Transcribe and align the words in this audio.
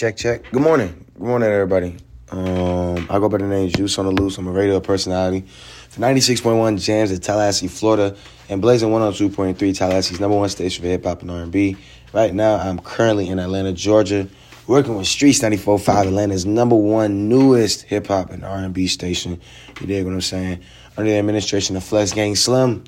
Check, 0.00 0.16
check. 0.16 0.50
Good 0.50 0.62
morning. 0.62 1.04
Good 1.12 1.26
morning, 1.26 1.50
everybody. 1.50 1.94
Um, 2.30 3.06
I 3.10 3.18
go 3.18 3.28
by 3.28 3.36
the 3.36 3.46
name 3.46 3.68
Juice 3.68 3.98
on 3.98 4.06
the 4.06 4.10
Loose. 4.10 4.38
I'm 4.38 4.46
a 4.46 4.50
radio 4.50 4.80
personality 4.80 5.42
for 5.90 6.00
96.1 6.00 6.82
Jams 6.82 7.10
in 7.10 7.20
Tallahassee, 7.20 7.68
Florida, 7.68 8.16
and 8.48 8.62
Blazing 8.62 8.88
102.3 8.88 9.56
Tallahassee's 9.56 10.18
number 10.18 10.38
one 10.38 10.48
station 10.48 10.82
for 10.82 10.88
hip 10.88 11.04
hop 11.04 11.20
and 11.20 11.30
R&B. 11.30 11.76
Right 12.14 12.32
now, 12.32 12.54
I'm 12.54 12.78
currently 12.78 13.28
in 13.28 13.38
Atlanta, 13.38 13.74
Georgia, 13.74 14.26
working 14.66 14.96
with 14.96 15.06
Streets 15.06 15.40
94.5, 15.40 16.06
Atlanta's 16.06 16.46
number 16.46 16.76
one 16.76 17.28
newest 17.28 17.82
hip 17.82 18.06
hop 18.06 18.30
and 18.30 18.42
R&B 18.42 18.86
station. 18.86 19.38
You 19.82 19.86
dig 19.86 20.06
what 20.06 20.14
I'm 20.14 20.22
saying? 20.22 20.62
Under 20.96 21.10
the 21.10 21.18
administration 21.18 21.76
of 21.76 21.84
Flex 21.84 22.14
Gang 22.14 22.36
Slim. 22.36 22.84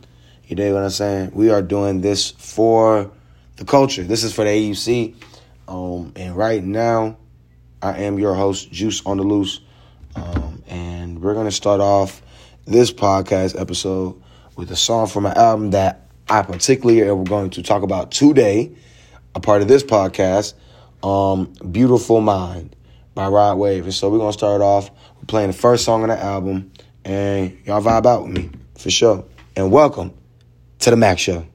You 0.46 0.56
dig 0.56 0.72
what 0.72 0.82
I'm 0.82 0.88
saying? 0.88 1.32
We 1.34 1.50
are 1.50 1.60
doing 1.60 2.00
this 2.00 2.30
for 2.30 3.10
the 3.56 3.66
culture. 3.66 4.02
This 4.02 4.24
is 4.24 4.32
for 4.32 4.44
the 4.44 4.50
AUC. 4.50 5.14
Um, 5.68 6.12
and 6.16 6.36
right 6.36 6.62
now, 6.62 7.16
I 7.80 8.02
am 8.02 8.18
your 8.18 8.34
host, 8.34 8.70
Juice 8.70 9.04
on 9.06 9.16
the 9.16 9.22
Loose. 9.22 9.60
Um, 10.14 10.62
and 10.68 11.22
we're 11.22 11.34
going 11.34 11.46
to 11.46 11.52
start 11.52 11.80
off 11.80 12.22
this 12.64 12.92
podcast 12.92 13.58
episode 13.60 14.20
with 14.56 14.70
a 14.70 14.76
song 14.76 15.06
from 15.06 15.26
an 15.26 15.36
album 15.36 15.70
that 15.70 16.06
I 16.28 16.42
particularly 16.42 17.02
am 17.02 17.24
going 17.24 17.50
to 17.50 17.62
talk 17.62 17.82
about 17.82 18.10
today, 18.10 18.74
a 19.34 19.40
part 19.40 19.62
of 19.62 19.68
this 19.68 19.82
podcast, 19.82 20.54
um, 21.02 21.52
Beautiful 21.70 22.20
Mind 22.20 22.76
by 23.14 23.28
Rod 23.28 23.58
Wave. 23.58 23.84
And 23.84 23.94
so 23.94 24.10
we're 24.10 24.18
going 24.18 24.32
to 24.32 24.38
start 24.38 24.60
off 24.60 24.90
playing 25.26 25.48
the 25.48 25.56
first 25.56 25.84
song 25.84 26.02
on 26.02 26.08
the 26.08 26.18
album, 26.18 26.72
and 27.04 27.58
y'all 27.64 27.82
vibe 27.82 28.06
out 28.06 28.24
with 28.24 28.32
me 28.32 28.50
for 28.78 28.90
sure. 28.90 29.24
And 29.56 29.70
welcome 29.70 30.14
to 30.80 30.90
the 30.90 30.96
Mac 30.96 31.18
Show. 31.18 31.46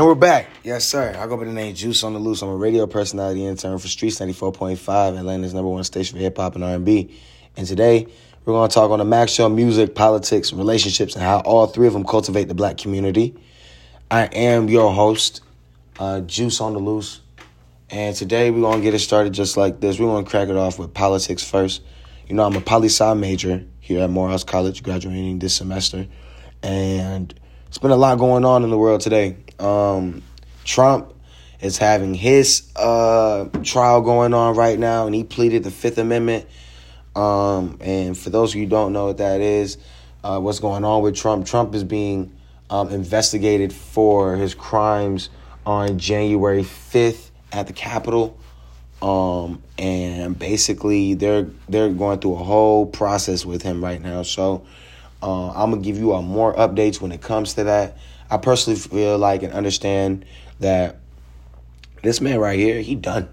And 0.00 0.06
we're 0.06 0.14
back. 0.14 0.46
Yes, 0.64 0.86
sir. 0.86 1.14
I 1.14 1.26
go 1.26 1.36
by 1.36 1.44
the 1.44 1.52
name 1.52 1.74
Juice 1.74 2.02
on 2.04 2.14
the 2.14 2.18
Loose. 2.18 2.40
I'm 2.40 2.48
a 2.48 2.56
radio 2.56 2.86
personality 2.86 3.44
intern 3.44 3.78
for 3.78 3.86
Streets 3.86 4.18
94.5, 4.18 5.18
Atlanta's 5.18 5.52
number 5.52 5.68
one 5.68 5.84
station 5.84 6.16
for 6.16 6.22
hip 6.22 6.38
hop 6.38 6.54
and 6.54 6.64
R&B. 6.64 7.14
And 7.54 7.66
today, 7.66 8.06
we're 8.46 8.54
going 8.54 8.66
to 8.66 8.72
talk 8.72 8.90
on 8.92 9.00
the 9.00 9.04
Max 9.04 9.30
Show 9.32 9.50
music, 9.50 9.94
politics, 9.94 10.54
relationships, 10.54 11.16
and 11.16 11.22
how 11.22 11.40
all 11.40 11.66
three 11.66 11.86
of 11.86 11.92
them 11.92 12.04
cultivate 12.04 12.44
the 12.44 12.54
black 12.54 12.78
community. 12.78 13.36
I 14.10 14.22
am 14.22 14.70
your 14.70 14.90
host, 14.90 15.42
uh, 15.98 16.22
Juice 16.22 16.62
on 16.62 16.72
the 16.72 16.78
Loose. 16.78 17.20
And 17.90 18.16
today, 18.16 18.50
we're 18.50 18.62
going 18.62 18.78
to 18.78 18.82
get 18.82 18.94
it 18.94 19.00
started 19.00 19.34
just 19.34 19.58
like 19.58 19.80
this. 19.80 20.00
We're 20.00 20.06
going 20.06 20.24
to 20.24 20.30
crack 20.30 20.48
it 20.48 20.56
off 20.56 20.78
with 20.78 20.94
politics 20.94 21.44
first. 21.44 21.82
You 22.26 22.36
know, 22.36 22.46
I'm 22.46 22.56
a 22.56 22.62
poli 22.62 22.88
sci 22.88 23.12
major 23.12 23.66
here 23.80 24.00
at 24.02 24.08
Morehouse 24.08 24.44
College, 24.44 24.82
graduating 24.82 25.40
this 25.40 25.54
semester. 25.54 26.06
And 26.62 27.34
it's 27.66 27.76
been 27.76 27.90
a 27.90 27.96
lot 27.96 28.18
going 28.18 28.46
on 28.46 28.64
in 28.64 28.70
the 28.70 28.78
world 28.78 29.02
today. 29.02 29.36
Um, 29.60 30.22
Trump 30.64 31.14
is 31.60 31.78
having 31.78 32.14
his 32.14 32.70
uh, 32.76 33.46
trial 33.62 34.00
going 34.00 34.34
on 34.34 34.56
right 34.56 34.78
now, 34.78 35.06
and 35.06 35.14
he 35.14 35.24
pleaded 35.24 35.64
the 35.64 35.70
Fifth 35.70 35.98
Amendment. 35.98 36.46
Um, 37.14 37.78
and 37.80 38.16
for 38.16 38.30
those 38.30 38.52
of 38.52 38.56
you 38.56 38.64
who 38.64 38.70
don't 38.70 38.92
know 38.92 39.06
what 39.06 39.18
that 39.18 39.40
is, 39.40 39.78
uh, 40.22 40.38
what's 40.38 40.60
going 40.60 40.84
on 40.84 41.02
with 41.02 41.16
Trump? 41.16 41.46
Trump 41.46 41.74
is 41.74 41.84
being 41.84 42.32
um, 42.70 42.88
investigated 42.90 43.72
for 43.72 44.36
his 44.36 44.54
crimes 44.54 45.28
on 45.66 45.98
January 45.98 46.62
5th 46.62 47.30
at 47.52 47.66
the 47.66 47.72
Capitol. 47.72 48.38
Um, 49.02 49.62
and 49.78 50.38
basically 50.38 51.14
they're 51.14 51.46
they're 51.68 51.88
going 51.88 52.18
through 52.18 52.34
a 52.34 52.44
whole 52.44 52.84
process 52.84 53.46
with 53.46 53.62
him 53.62 53.82
right 53.82 54.00
now. 54.00 54.22
So 54.22 54.66
uh, 55.22 55.50
I'm 55.50 55.70
gonna 55.70 55.82
give 55.82 55.96
you 55.96 56.14
uh, 56.14 56.20
more 56.20 56.54
updates 56.54 57.00
when 57.00 57.10
it 57.10 57.22
comes 57.22 57.54
to 57.54 57.64
that. 57.64 57.96
I 58.30 58.36
personally 58.36 58.78
feel 58.78 59.18
like 59.18 59.42
and 59.42 59.52
understand 59.52 60.24
that 60.60 60.96
this 62.02 62.20
man 62.20 62.38
right 62.38 62.58
here, 62.58 62.80
he 62.80 62.94
done. 62.94 63.28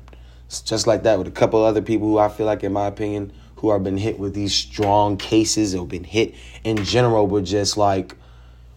It's 0.48 0.62
just 0.62 0.88
like 0.88 1.04
that 1.04 1.18
with 1.18 1.28
a 1.28 1.32
couple 1.32 1.64
other 1.64 1.82
people 1.82 2.08
who 2.08 2.18
I 2.18 2.30
feel 2.30 2.46
like, 2.46 2.64
in 2.64 2.74
my 2.74 2.88
opinion, 2.88 3.34
who 3.58 3.72
have 3.72 3.84
been 3.84 3.98
hit 3.98 4.18
with 4.20 4.34
these 4.34 4.54
strong 4.54 5.18
cases 5.18 5.76
or 5.76 5.86
been 5.86 6.04
hit 6.04 6.36
in 6.64 6.84
general 6.84 7.28
with 7.28 7.46
just 7.46 7.76
like 7.78 8.16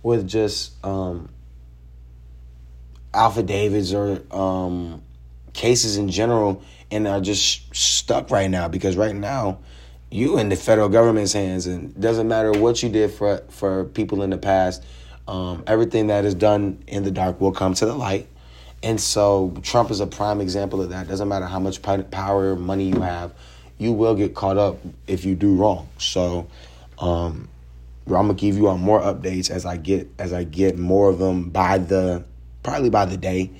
with 0.03 0.27
just 0.27 0.73
um 0.85 1.29
affidavits 3.13 3.93
or 3.93 4.23
um 4.35 5.03
cases 5.53 5.97
in 5.97 6.09
general 6.09 6.63
and 6.91 7.07
are 7.07 7.21
just 7.21 7.75
stuck 7.75 8.31
right 8.31 8.51
now 8.51 8.69
because 8.69 8.97
right 8.97 9.15
now 9.15 9.59
you 10.11 10.39
in 10.39 10.49
the 10.49 10.57
federal 10.57 10.89
government's 10.89 11.33
hands 11.33 11.67
and 11.67 11.99
doesn't 12.01 12.27
matter 12.27 12.53
what 12.53 12.83
you 12.83 12.89
did 12.89 13.11
for 13.11 13.39
for 13.51 13.85
people 13.85 14.23
in 14.23 14.31
the 14.31 14.39
past 14.39 14.83
um, 15.29 15.65
everything 15.67 16.09
that 16.09 16.25
is 16.25 16.35
done 16.35 16.83
in 16.87 17.05
the 17.05 17.11
dark 17.11 17.41
will 17.41 17.53
come 17.53 17.75
to 17.75 17.87
the 17.87 17.95
light. 17.95 18.27
And 18.83 19.01
so 19.01 19.55
trump 19.63 19.91
is 19.91 20.01
a 20.01 20.07
prime 20.07 20.41
example 20.41 20.81
of 20.81 20.91
that. 20.91 21.09
Doesn't 21.09 21.29
matter 21.29 21.47
how 21.47 21.59
much 21.61 21.83
power 21.83 22.53
or 22.53 22.57
money 22.57 22.89
you 22.89 23.01
have 23.01 23.33
you 23.81 23.93
will 23.93 24.15
get 24.15 24.35
caught 24.35 24.59
up 24.59 24.79
if 25.07 25.25
you 25.25 25.35
do 25.35 25.57
wrong. 25.57 25.89
So 25.99 26.47
um, 27.01 27.49
i'm 28.07 28.13
gonna 28.13 28.35
give 28.35 28.57
you 28.57 28.69
on 28.69 28.81
more 28.81 29.01
updates 29.01 29.51
as 29.51 29.65
i 29.65 29.77
get 29.77 30.09
as 30.19 30.33
i 30.33 30.43
get 30.43 30.77
more 30.77 31.09
of 31.09 31.19
them 31.19 31.49
by 31.49 31.79
the 31.79 32.23
probably 32.63 32.91
by 32.91 33.07
the 33.07 33.17
day. 33.17 33.51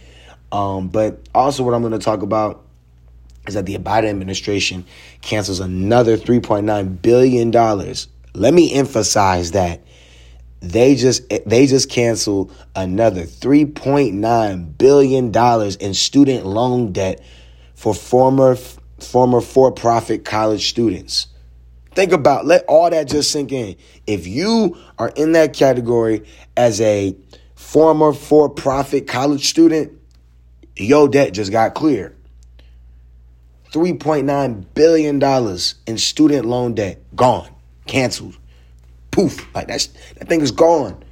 Um, 0.53 0.89
but 0.89 1.21
also 1.35 1.65
what 1.65 1.75
i'm 1.75 1.83
gonna 1.83 1.99
talk 1.99 2.23
about 2.23 2.65
is 3.47 3.55
that 3.55 3.65
the 3.65 3.79
Biden 3.79 4.11
administration 4.11 4.85
cancels 5.23 5.61
another 5.61 6.19
$3.9 6.19 7.01
billion. 7.01 7.51
Let 8.35 8.53
me 8.53 8.73
emphasize 8.75 9.53
that 9.53 9.81
they 10.61 10.95
just 10.95 11.29
they 11.47 11.67
just 11.67 11.89
canceled 11.89 12.55
another 12.77 13.23
3.9 13.23 14.79
billion 14.79 15.31
dollars 15.31 15.77
in 15.77 15.95
student 15.95 16.47
loan 16.47 16.93
debt 16.93 17.23
for 17.75 17.95
former 17.95 18.57
former 18.99 19.41
for-profit 19.41 20.25
college 20.25 20.69
students. 20.69 21.27
Think 21.93 22.13
about 22.13 22.45
let 22.47 22.65
all 22.67 22.91
that 22.91 23.09
just 23.09 23.31
sink 23.31 23.53
in. 23.53 23.77
If 24.07 24.27
you 24.27 24.77
are 24.99 25.09
in 25.17 25.33
that 25.33 25.55
category 25.55 26.25
as 26.57 26.81
a 26.81 27.17
former 27.55 28.13
for-profit 28.13 29.09
college 29.09 29.49
student, 29.49 29.93
your 30.77 31.09
debt 31.09 31.33
just 31.33 31.51
got 31.51 31.75
cleared. 31.75 32.17
$3.9 33.73 34.65
billion 34.75 35.23
in 35.87 35.99
student 35.99 36.45
loan 36.47 36.75
debt 36.75 36.99
gone, 37.15 37.49
canceled. 37.87 38.37
Poof, 39.21 39.55
like 39.55 39.69
that's 39.69 39.89
that 40.17 40.29
thing 40.29 40.41
is 40.41 40.51
gone. 40.51 41.05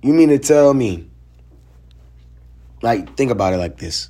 You 0.00 0.14
mean 0.14 0.30
to 0.30 0.38
tell 0.38 0.72
me, 0.72 1.06
like, 2.80 3.14
think 3.14 3.30
about 3.30 3.52
it 3.52 3.58
like 3.58 3.76
this. 3.76 4.08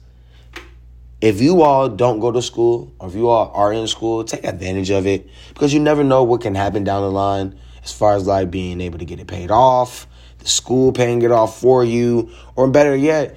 If 1.20 1.40
you 1.40 1.62
all 1.62 1.88
don't 1.88 2.20
go 2.20 2.30
to 2.30 2.40
school, 2.40 2.92
or 3.00 3.08
if 3.08 3.16
you 3.16 3.28
all 3.28 3.50
are 3.52 3.72
in 3.72 3.88
school, 3.88 4.22
take 4.22 4.44
advantage 4.44 4.90
of 4.90 5.08
it 5.08 5.28
because 5.48 5.74
you 5.74 5.80
never 5.80 6.04
know 6.04 6.22
what 6.22 6.40
can 6.40 6.54
happen 6.54 6.84
down 6.84 7.02
the 7.02 7.10
line 7.10 7.58
as 7.82 7.92
far 7.92 8.14
as 8.14 8.28
like 8.28 8.50
being 8.50 8.80
able 8.80 8.98
to 9.00 9.04
get 9.04 9.18
it 9.18 9.26
paid 9.26 9.50
off, 9.50 10.06
the 10.38 10.48
school 10.48 10.92
paying 10.92 11.22
it 11.22 11.32
off 11.32 11.60
for 11.60 11.84
you, 11.84 12.30
or 12.54 12.68
better 12.68 12.94
yet, 12.94 13.36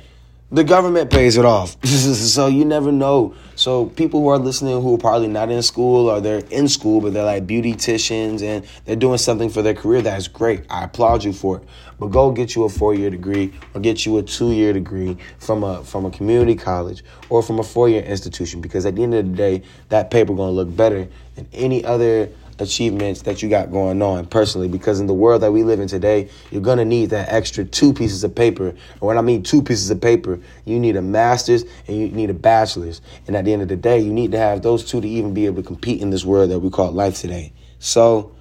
the 0.52 0.64
government 0.64 1.10
pays 1.10 1.38
it 1.38 1.46
off. 1.46 1.84
so 1.86 2.48
you 2.48 2.66
never 2.66 2.92
know. 2.92 3.34
So 3.56 3.88
people 3.88 4.22
who 4.22 4.28
are 4.28 4.38
listening 4.38 4.80
who 4.82 4.96
are 4.96 5.00
probably 5.00 5.28
not 5.28 5.50
in 5.50 5.62
school 5.64 6.10
or 6.10 6.22
they're 6.22 6.44
in 6.52 6.68
school 6.68 7.02
but 7.02 7.14
they're 7.14 7.26
like 7.26 7.48
beauticians 7.48 8.44
and 8.44 8.66
they're 8.86 8.96
doing 8.96 9.18
something 9.18 9.50
for 9.50 9.62
their 9.62 9.74
career, 9.74 10.02
that's 10.02 10.28
great. 10.28 10.66
I 10.70 10.84
applaud 10.84 11.24
you 11.24 11.34
for 11.34 11.58
it. 11.58 11.64
But 12.00 12.08
go 12.08 12.32
get 12.32 12.56
you 12.56 12.66
a 12.66 12.70
four-year 12.70 13.10
degree 13.10 13.54
or 13.74 13.82
get 13.82 14.06
you 14.06 14.18
a 14.18 14.24
two-year 14.24 14.74
degree 14.74 15.18
from 15.40 15.64
a 15.64 15.84
from 15.84 16.06
a 16.06 16.12
community 16.12 16.56
college 16.56 17.04
or 17.30 17.42
from 17.42 17.60
a 17.60 17.64
four-year 17.64 18.04
institution 18.04 18.62
because 18.62 18.86
at 18.86 18.96
the 18.96 19.04
end 19.04 19.14
of 19.14 19.30
the 19.30 19.36
day, 19.36 19.64
that 19.90 20.12
paper 20.12 20.36
to 20.36 20.44
look 20.44 20.76
better 20.76 21.08
than 21.36 21.48
any 21.54 21.84
other 21.86 22.30
achievements 22.60 23.24
that 23.24 23.42
you 23.42 23.50
got 23.50 23.72
going 23.72 24.02
on 24.02 24.26
personally 24.26 24.68
because 24.68 25.00
in 25.00 25.08
the 25.08 25.14
world 25.14 25.42
that 25.42 25.52
we 25.52 25.64
live 25.64 25.80
in 25.80 25.88
today 25.88 26.30
you're 26.52 26.62
going 26.62 26.78
to 26.78 26.86
need 26.86 27.10
that 27.10 27.28
extra 27.30 27.66
two 27.66 27.94
pieces 27.94 28.24
of 28.24 28.34
paper 28.34 28.70
and 28.70 29.02
when 29.02 29.18
i 29.18 29.22
mean 29.22 29.44
two 29.44 29.62
pieces 29.62 29.90
of 29.90 30.00
paper 30.00 30.40
you 30.64 30.80
need 30.80 30.96
a 30.96 31.02
master's 31.02 31.64
and 31.88 31.98
you 31.98 32.08
need 32.10 32.30
a 32.30 32.34
bachelor's 32.34 33.02
and 33.28 33.36
at 33.36 33.44
the 33.44 33.52
end 33.52 33.62
of 33.62 33.68
the 33.68 33.76
day 33.76 34.00
you 34.00 34.14
need 34.14 34.32
to 34.32 34.38
have 34.38 34.62
those 34.62 34.86
two 34.86 35.02
to 35.02 35.08
even 35.08 35.34
be 35.34 35.46
able 35.46 35.62
to 35.62 35.68
compete 35.68 36.02
in 36.02 36.10
this 36.10 36.24
world 36.24 36.50
that 36.50 36.60
we 36.60 36.70
call 36.70 36.92
life 36.92 37.20
today 37.20 37.52
so 37.80 38.32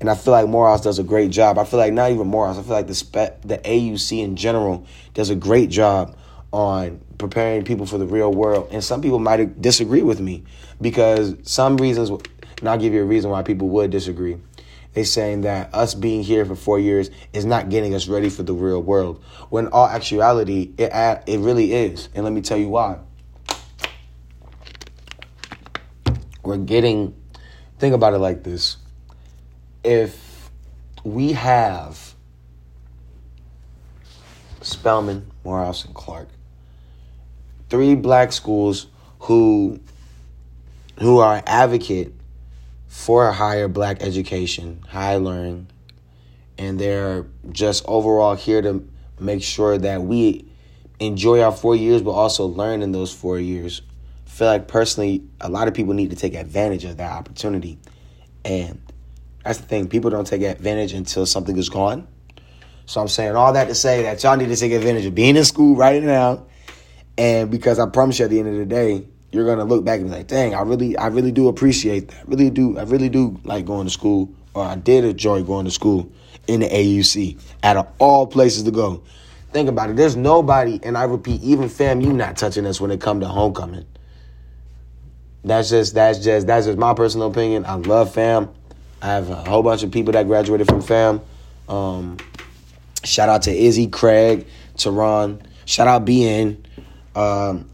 and 0.00 0.10
I 0.10 0.16
feel 0.16 0.32
like 0.32 0.48
Morehouse 0.48 0.80
does 0.80 0.98
a 0.98 1.04
great 1.04 1.30
job. 1.30 1.58
I 1.58 1.64
feel 1.64 1.78
like 1.78 1.92
not 1.92 2.10
even 2.10 2.26
Morehouse. 2.26 2.58
I 2.58 2.62
feel 2.62 2.72
like 2.72 2.88
the 2.88 2.94
spe- 2.94 3.40
the 3.44 3.60
AUC 3.64 4.20
in 4.20 4.34
general 4.34 4.84
does 5.14 5.30
a 5.30 5.36
great 5.36 5.70
job 5.70 6.16
on 6.52 7.00
preparing 7.18 7.64
people 7.64 7.86
for 7.86 7.98
the 7.98 8.06
real 8.06 8.32
world. 8.32 8.66
And 8.72 8.82
some 8.82 9.00
people 9.00 9.20
might 9.20 9.62
disagree 9.62 10.02
with 10.02 10.20
me 10.20 10.42
because 10.80 11.36
some 11.44 11.76
reasons 11.76 12.10
and 12.62 12.68
I'll 12.68 12.78
give 12.78 12.94
you 12.94 13.02
a 13.02 13.04
reason 13.04 13.28
why 13.28 13.42
people 13.42 13.68
would 13.70 13.90
disagree. 13.90 14.36
They're 14.92 15.04
saying 15.04 15.40
that 15.40 15.74
us 15.74 15.94
being 15.94 16.22
here 16.22 16.44
for 16.44 16.54
four 16.54 16.78
years 16.78 17.10
is 17.32 17.44
not 17.44 17.70
getting 17.70 17.92
us 17.92 18.06
ready 18.06 18.30
for 18.30 18.44
the 18.44 18.52
real 18.52 18.80
world. 18.80 19.20
When 19.50 19.66
all 19.66 19.88
actuality, 19.88 20.72
it 20.78 20.92
it 21.26 21.40
really 21.40 21.72
is. 21.72 22.08
And 22.14 22.22
let 22.22 22.32
me 22.32 22.40
tell 22.40 22.56
you 22.56 22.68
why. 22.68 22.98
We're 26.44 26.56
getting, 26.58 27.16
think 27.80 27.96
about 27.96 28.14
it 28.14 28.18
like 28.18 28.44
this. 28.44 28.76
If 29.82 30.50
we 31.02 31.32
have 31.32 32.14
Spelman, 34.60 35.32
Morehouse, 35.42 35.84
and 35.84 35.94
Clark, 35.96 36.28
three 37.68 37.96
black 37.96 38.32
schools 38.32 38.86
who 39.18 39.80
who 41.00 41.18
are 41.18 41.42
advocate 41.44 42.14
for 42.92 43.26
a 43.26 43.32
higher 43.32 43.68
black 43.68 44.02
education, 44.02 44.78
high 44.86 45.16
learning, 45.16 45.66
and 46.58 46.78
they're 46.78 47.26
just 47.50 47.82
overall 47.88 48.34
here 48.34 48.60
to 48.60 48.86
make 49.18 49.42
sure 49.42 49.78
that 49.78 50.02
we 50.02 50.44
enjoy 51.00 51.40
our 51.40 51.52
four 51.52 51.74
years, 51.74 52.02
but 52.02 52.10
also 52.10 52.44
learn 52.44 52.82
in 52.82 52.92
those 52.92 53.10
four 53.10 53.38
years. 53.38 53.80
I 54.26 54.30
feel 54.30 54.46
like 54.46 54.68
personally, 54.68 55.24
a 55.40 55.48
lot 55.48 55.68
of 55.68 55.74
people 55.74 55.94
need 55.94 56.10
to 56.10 56.16
take 56.16 56.34
advantage 56.34 56.84
of 56.84 56.98
that 56.98 57.10
opportunity. 57.10 57.78
And 58.44 58.82
that's 59.42 59.58
the 59.58 59.66
thing, 59.66 59.88
people 59.88 60.10
don't 60.10 60.26
take 60.26 60.42
advantage 60.42 60.92
until 60.92 61.24
something 61.24 61.56
is 61.56 61.70
gone. 61.70 62.06
So 62.84 63.00
I'm 63.00 63.08
saying 63.08 63.34
all 63.34 63.54
that 63.54 63.68
to 63.68 63.74
say 63.74 64.02
that 64.02 64.22
y'all 64.22 64.36
need 64.36 64.48
to 64.48 64.56
take 64.56 64.72
advantage 64.72 65.06
of 65.06 65.14
being 65.14 65.36
in 65.36 65.46
school 65.46 65.76
right 65.76 66.02
now. 66.02 66.44
And 67.16 67.50
because 67.50 67.78
I 67.78 67.88
promise 67.88 68.18
you 68.18 68.26
at 68.26 68.30
the 68.30 68.38
end 68.38 68.48
of 68.48 68.56
the 68.56 68.66
day, 68.66 69.06
you're 69.32 69.46
gonna 69.46 69.64
look 69.64 69.84
back 69.84 70.00
and 70.00 70.10
be 70.10 70.16
like, 70.16 70.28
dang, 70.28 70.54
I 70.54 70.60
really, 70.62 70.96
I 70.96 71.08
really 71.08 71.32
do 71.32 71.48
appreciate 71.48 72.08
that. 72.08 72.18
I 72.18 72.22
really 72.26 72.50
do, 72.50 72.78
I 72.78 72.82
really 72.82 73.08
do 73.08 73.40
like 73.44 73.64
going 73.64 73.86
to 73.86 73.92
school, 73.92 74.30
or 74.54 74.64
I 74.64 74.76
did 74.76 75.04
enjoy 75.04 75.42
going 75.42 75.64
to 75.64 75.70
school 75.70 76.12
in 76.46 76.60
the 76.60 76.68
AUC 76.68 77.40
out 77.62 77.76
of 77.76 77.88
all 77.98 78.26
places 78.26 78.62
to 78.64 78.70
go. 78.70 79.02
Think 79.52 79.68
about 79.68 79.90
it. 79.90 79.96
There's 79.96 80.16
nobody, 80.16 80.80
and 80.82 80.96
I 80.96 81.04
repeat, 81.04 81.42
even 81.42 81.68
fam, 81.68 82.00
you 82.00 82.12
not 82.12 82.36
touching 82.36 82.66
us 82.66 82.80
when 82.80 82.90
it 82.90 83.00
come 83.00 83.20
to 83.20 83.28
homecoming. 83.28 83.86
That's 85.44 85.70
just, 85.70 85.94
that's 85.94 86.18
just, 86.18 86.46
that's 86.46 86.66
just 86.66 86.78
my 86.78 86.94
personal 86.94 87.30
opinion. 87.30 87.66
I 87.66 87.74
love 87.74 88.14
fam. 88.14 88.48
I 89.02 89.06
have 89.08 89.28
a 89.30 89.34
whole 89.34 89.62
bunch 89.62 89.82
of 89.82 89.90
people 89.90 90.12
that 90.12 90.26
graduated 90.26 90.68
from 90.68 90.80
fam. 90.80 91.20
Um, 91.68 92.18
shout 93.02 93.28
out 93.28 93.42
to 93.42 93.50
Izzy, 93.52 93.88
Craig, 93.88 94.46
Teron. 94.76 95.42
Shout 95.64 95.88
out 95.88 96.04
BN. 96.04 96.64
Um, 97.14 97.68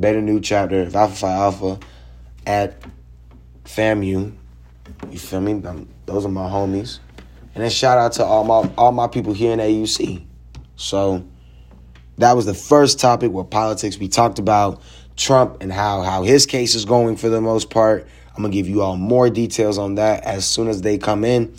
Beta 0.00 0.20
Nu 0.20 0.40
chapter 0.40 0.82
of 0.82 0.94
Alpha 0.94 1.16
Phi 1.16 1.32
Alpha 1.32 1.78
at 2.46 2.76
FAMU. 3.64 4.34
You 5.10 5.18
feel 5.18 5.40
me? 5.40 5.62
Um, 5.64 5.88
those 6.06 6.24
are 6.24 6.30
my 6.30 6.48
homies. 6.48 7.00
And 7.54 7.64
then 7.64 7.70
shout 7.70 7.98
out 7.98 8.12
to 8.12 8.24
all 8.24 8.44
my 8.44 8.70
all 8.78 8.92
my 8.92 9.08
people 9.08 9.32
here 9.32 9.52
in 9.52 9.58
AUC. 9.58 10.24
So 10.76 11.24
that 12.18 12.36
was 12.36 12.46
the 12.46 12.54
first 12.54 13.00
topic 13.00 13.32
where 13.32 13.44
politics. 13.44 13.98
We 13.98 14.08
talked 14.08 14.38
about 14.38 14.80
Trump 15.16 15.58
and 15.60 15.72
how 15.72 16.02
how 16.02 16.22
his 16.22 16.46
case 16.46 16.74
is 16.74 16.84
going 16.84 17.16
for 17.16 17.28
the 17.28 17.40
most 17.40 17.70
part. 17.70 18.06
I'm 18.36 18.42
gonna 18.42 18.52
give 18.54 18.68
you 18.68 18.82
all 18.82 18.96
more 18.96 19.28
details 19.28 19.78
on 19.78 19.96
that 19.96 20.24
as 20.24 20.46
soon 20.46 20.68
as 20.68 20.82
they 20.82 20.98
come 20.98 21.24
in. 21.24 21.54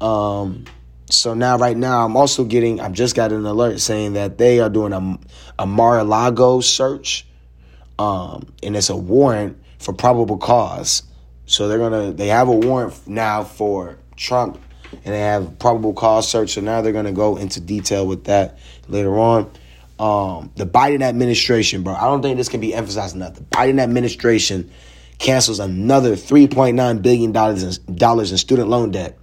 Um, 0.00 0.64
so 1.10 1.34
now, 1.34 1.56
right 1.56 1.76
now, 1.76 2.04
I'm 2.04 2.16
also 2.16 2.44
getting. 2.44 2.80
I've 2.80 2.92
just 2.92 3.14
got 3.14 3.30
an 3.30 3.46
alert 3.46 3.80
saying 3.80 4.14
that 4.14 4.38
they 4.38 4.58
are 4.58 4.68
doing 4.68 4.92
a 4.92 5.18
a 5.58 5.66
Mar-a-Lago 5.66 6.60
search 6.60 7.27
um, 7.98 8.52
and 8.62 8.76
it's 8.76 8.90
a 8.90 8.96
warrant 8.96 9.60
for 9.78 9.92
probable 9.92 10.38
cause. 10.38 11.02
So 11.46 11.68
they're 11.68 11.78
gonna 11.78 12.12
they 12.12 12.28
have 12.28 12.48
a 12.48 12.52
warrant 12.52 13.06
now 13.06 13.44
for 13.44 13.98
Trump, 14.16 14.60
and 14.92 15.14
they 15.14 15.20
have 15.20 15.58
probable 15.58 15.94
cause 15.94 16.28
search. 16.28 16.50
So 16.50 16.60
now 16.60 16.82
they're 16.82 16.92
gonna 16.92 17.12
go 17.12 17.36
into 17.36 17.60
detail 17.60 18.06
with 18.06 18.24
that 18.24 18.58
later 18.88 19.18
on. 19.18 19.50
Um, 19.98 20.52
the 20.54 20.66
Biden 20.66 21.02
administration, 21.02 21.82
bro. 21.82 21.94
I 21.94 22.02
don't 22.02 22.22
think 22.22 22.36
this 22.36 22.48
can 22.48 22.60
be 22.60 22.72
emphasized 22.72 23.16
enough. 23.16 23.34
The 23.34 23.42
Biden 23.42 23.80
administration 23.80 24.70
cancels 25.18 25.58
another 25.58 26.14
three 26.14 26.46
point 26.46 26.76
nine 26.76 26.98
billion 26.98 27.32
dollars 27.32 27.78
in 27.78 27.96
dollars 27.96 28.30
in 28.30 28.38
student 28.38 28.68
loan 28.68 28.90
debt. 28.90 29.18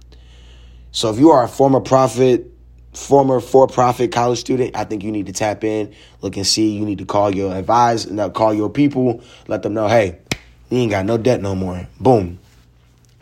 So 0.90 1.10
if 1.10 1.18
you 1.18 1.30
are 1.30 1.44
a 1.44 1.48
former 1.48 1.80
prophet 1.80 2.50
former 2.96 3.40
for-profit 3.40 4.10
college 4.10 4.38
student, 4.38 4.74
I 4.74 4.84
think 4.84 5.04
you 5.04 5.12
need 5.12 5.26
to 5.26 5.32
tap 5.32 5.62
in, 5.64 5.94
look 6.22 6.36
and 6.36 6.46
see. 6.46 6.76
You 6.76 6.84
need 6.84 6.98
to 6.98 7.04
call 7.04 7.34
your 7.34 7.54
advisor, 7.54 8.12
not 8.12 8.34
call 8.34 8.54
your 8.54 8.70
people, 8.70 9.22
let 9.48 9.62
them 9.62 9.74
know, 9.74 9.86
hey, 9.86 10.18
you 10.70 10.78
ain't 10.78 10.90
got 10.90 11.04
no 11.04 11.18
debt 11.18 11.40
no 11.40 11.54
more. 11.54 11.86
Boom. 12.00 12.38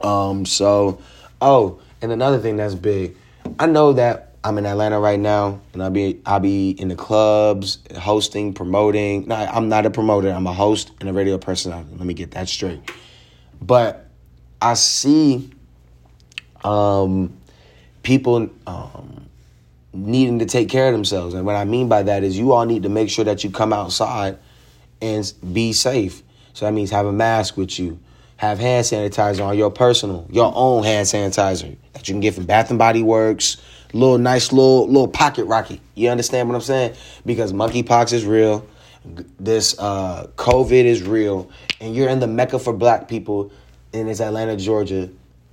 Um. 0.01 0.47
So, 0.47 1.01
oh, 1.41 1.81
and 2.01 2.13
another 2.13 2.39
thing 2.39 2.57
that's 2.57 2.75
big, 2.75 3.17
I 3.59 3.67
know 3.67 3.93
that 3.95 4.35
I'm 4.43 4.59
in 4.59 4.67
Atlanta 4.67 5.01
right 5.01 5.19
now, 5.19 5.61
and 5.73 5.83
I'll 5.83 5.91
be 5.91 6.21
I'll 6.25 6.41
be 6.41 6.71
in 6.71 6.89
the 6.89 6.97
clubs, 6.97 7.79
hosting, 7.97 8.55
promoting. 8.55 9.27
No, 9.29 9.37
I'm 9.37 9.69
not 9.69 9.87
a 9.87 9.91
promoter. 9.91 10.31
I'm 10.31 10.47
a 10.47 10.53
host 10.53 10.93
and 11.01 11.09
a 11.09 11.13
radio 11.13 11.39
personality. 11.39 11.91
Let 11.97 12.07
me 12.07 12.15
get 12.15 12.33
that 12.33 12.49
straight. 12.49 12.81
But 13.61 14.09
I 14.61 14.75
see, 14.75 15.51
um, 16.63 17.37
people, 18.03 18.51
um 18.67 19.14
needing 19.95 20.41
to 20.41 20.47
take 20.47 20.69
care 20.69 20.89
of 20.89 20.93
themselves. 20.93 21.35
And 21.35 21.47
what 21.47 21.57
I 21.57 21.65
mean 21.65 21.89
by 21.89 22.03
that 22.03 22.25
is 22.25 22.39
you 22.39 22.53
all 22.53 22.67
need 22.67 22.83
to 22.83 22.89
make 22.89 23.09
sure 23.09 23.25
that 23.25 23.45
you 23.45 23.51
come 23.51 23.73
outside 23.73 24.39
and 25.01 25.33
be 25.53 25.73
safe. 25.73 26.23
So 26.53 26.67
that 26.67 26.73
means 26.73 26.91
have 26.91 27.07
a 27.07 27.13
mask 27.13 27.57
with 27.57 27.79
you, 27.79 27.99
have 28.37 28.59
hand 28.59 28.85
sanitizer 28.85 29.45
on 29.45 29.57
your 29.57 29.71
personal, 29.71 30.27
your 30.31 30.53
own 30.55 30.85
hand 30.85 31.07
sanitizer 31.07 31.77
that 31.93 32.09
you 32.09 32.15
can 32.15 32.21
get 32.21 32.35
from 32.35 32.45
Bath 32.45 32.71
and 32.71 32.79
Body 32.79 33.03
Works, 33.03 33.57
little 33.93 34.19
nice 34.19 34.53
little 34.53 34.87
little 34.87 35.09
pocket 35.09 35.45
rocket. 35.45 35.81
You 35.95 36.11
understand 36.11 36.49
what 36.49 36.55
I'm 36.55 36.61
saying? 36.61 36.95
Because 37.25 37.53
monkeypox 37.53 38.13
is 38.13 38.27
real, 38.27 38.67
this 39.39 39.79
uh, 39.79 40.29
COVID 40.37 40.85
is 40.85 41.03
real, 41.03 41.51
and 41.81 41.95
you're 41.95 42.09
in 42.09 42.21
the 42.21 42.27
mecca 42.27 42.59
for 42.59 42.73
black 42.73 43.09
people, 43.09 43.53
and 43.93 44.09
it's 44.09 44.21
Atlanta, 44.21 44.57
Georgia, 44.57 45.11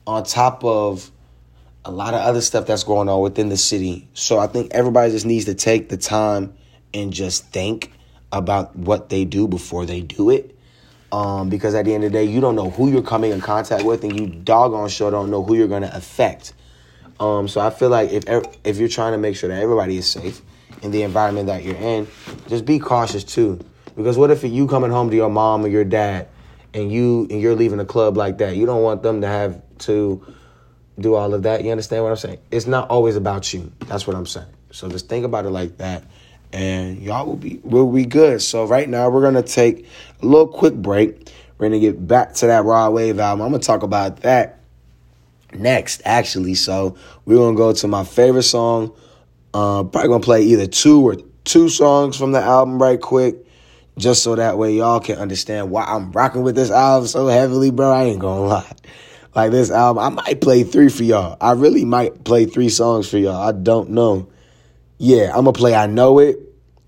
on 0.08 0.24
top 0.24 0.64
of 0.64 1.12
a 1.84 1.92
lot 1.92 2.14
of 2.14 2.22
other 2.22 2.42
stuff 2.42 2.66
that's 2.66 2.84
going 2.84 3.10
on 3.10 3.22
within 3.22 3.50
the 3.50 3.58
city. 3.58 4.08
So 4.14 4.38
I 4.38 4.48
think 4.48 4.72
everybody 4.74 5.12
just 5.12 5.26
needs 5.26 5.46
to 5.46 5.56
take 5.56 5.90
the 5.90 5.98
time 5.98 6.54
and 6.94 7.12
just 7.12 7.48
think 7.48 7.92
about 8.32 8.76
what 8.76 9.10
they 9.10 9.26
do 9.26 9.48
before 9.48 9.86
they 9.86 10.02
do 10.02 10.30
it. 10.30 10.56
Um, 11.12 11.50
because 11.50 11.76
at 11.76 11.86
the 11.86 11.94
end 11.94 12.06
of 12.06 12.12
the 12.12 12.20
day, 12.20 12.24
you 12.24 12.40
don't 12.40 12.56
know 12.56 12.70
who 12.70 12.90
you're 12.90 13.02
coming 13.02 13.32
in 13.32 13.42
contact 13.42 13.84
with, 13.84 14.04
and 14.04 14.18
you 14.18 14.28
doggone 14.28 14.88
sure 14.88 15.12
don't 15.12 15.30
know 15.30 15.44
who 15.44 15.56
you're 15.56 15.68
going 15.68 15.82
to 15.82 15.94
affect. 15.94 16.54
Um, 17.20 17.48
so 17.48 17.60
I 17.60 17.70
feel 17.70 17.90
like 17.90 18.12
if 18.12 18.24
if 18.64 18.78
you're 18.78 18.88
trying 18.88 19.12
to 19.12 19.18
make 19.18 19.36
sure 19.36 19.50
that 19.50 19.62
everybody 19.62 19.98
is 19.98 20.10
safe 20.10 20.42
in 20.82 20.92
the 20.92 21.04
environment 21.04 21.48
that 21.48 21.64
you're 21.64 21.76
in, 21.76 22.08
just 22.48 22.66
be 22.66 22.80
cautious 22.80 23.26
too. 23.26 23.60
Because 23.98 24.18
what 24.18 24.32
if 24.32 24.44
you 24.44 24.68
coming 24.68 24.90
home 24.90 25.10
to 25.10 25.16
your 25.16 25.30
mom 25.30 25.66
or 25.66 25.68
your 25.68 25.84
dad, 25.84 26.30
and 26.74 26.92
you 26.92 27.28
and 27.30 27.42
you're 27.42 27.56
leaving 27.56 27.82
a 27.82 27.86
club 27.86 28.16
like 28.16 28.38
that? 28.38 28.56
You 28.56 28.66
don't 28.66 28.82
want 28.82 29.04
them 29.04 29.20
to 29.20 29.28
have 29.28 29.62
to 29.80 30.26
do 31.00 31.16
all 31.16 31.34
of 31.34 31.44
that. 31.44 31.64
You 31.64 31.72
understand 31.72 32.04
what 32.04 32.12
I'm 32.12 32.18
saying? 32.18 32.40
It's 32.52 32.68
not 32.68 32.90
always 32.90 33.16
about 33.16 33.54
you. 33.54 33.72
That's 33.88 34.06
what 34.06 34.16
I'm 34.16 34.26
saying. 34.26 34.48
So 34.72 34.90
just 34.90 35.10
think 35.10 35.26
about 35.26 35.46
it 35.46 35.50
like 35.50 35.78
that 35.78 36.04
and 36.54 37.02
y'all 37.02 37.26
will 37.26 37.36
be 37.36 37.60
will 37.64 37.92
be 37.92 38.06
good. 38.06 38.42
So 38.42 38.66
right 38.66 38.88
now 38.88 39.10
we're 39.10 39.22
gonna 39.22 39.44
take 39.44 39.86
a 40.22 40.26
little 40.26 40.48
quick 40.48 40.74
break. 40.74 41.32
We're 41.58 41.68
gonna 41.68 41.80
get 41.80 42.08
back 42.08 42.34
to 42.36 42.48
that 42.48 42.64
Rod 42.64 42.94
Wave 42.94 43.20
album. 43.20 43.46
I'm 43.46 43.52
gonna 43.52 43.64
talk 43.64 43.84
about 43.84 44.18
that 44.22 44.60
next, 45.54 46.02
actually. 46.06 46.56
So 46.56 46.98
we're 47.26 47.38
gonna 47.38 47.58
go 47.58 47.74
to 47.74 47.88
my 47.88 48.04
favorite 48.04 48.44
song. 48.44 48.94
Uh, 49.54 49.84
probably 49.84 50.10
gonna 50.10 50.24
play 50.24 50.44
either 50.44 50.68
two 50.68 51.02
or 51.02 51.18
two 51.44 51.70
songs 51.70 52.18
from 52.18 52.32
the 52.32 52.42
album 52.42 52.82
right 52.82 53.00
quick, 53.00 53.36
just 53.98 54.24
so 54.24 54.36
that 54.36 54.58
way 54.58 54.76
y'all 54.76 55.00
can 55.00 55.18
understand 55.18 55.70
why 55.72 55.84
I'm 55.84 56.12
rocking 56.12 56.42
with 56.44 56.56
this 56.56 56.72
album 56.72 57.08
so 57.08 57.28
heavily, 57.28 57.72
bro. 57.72 57.92
I 57.92 58.04
ain't 58.06 58.20
gonna 58.20 58.42
lie. 58.48 58.76
Like 59.34 59.52
this 59.52 59.72
album, 59.72 60.04
I 60.04 60.10
might 60.10 60.42
play 60.42 60.64
three 60.64 60.90
for 60.90 61.04
y'all. 61.04 61.38
I 61.40 61.54
really 61.54 61.86
might 61.86 62.24
play 62.24 62.46
three 62.46 62.70
songs 62.70 63.10
for 63.10 63.18
y'all. 63.18 63.42
I 63.42 63.52
don't 63.52 63.92
know 63.92 64.28
yeah, 65.04 65.30
I'm 65.30 65.46
gonna 65.46 65.54
play 65.54 65.74
I 65.74 65.88
Know 65.88 66.20
It, 66.20 66.38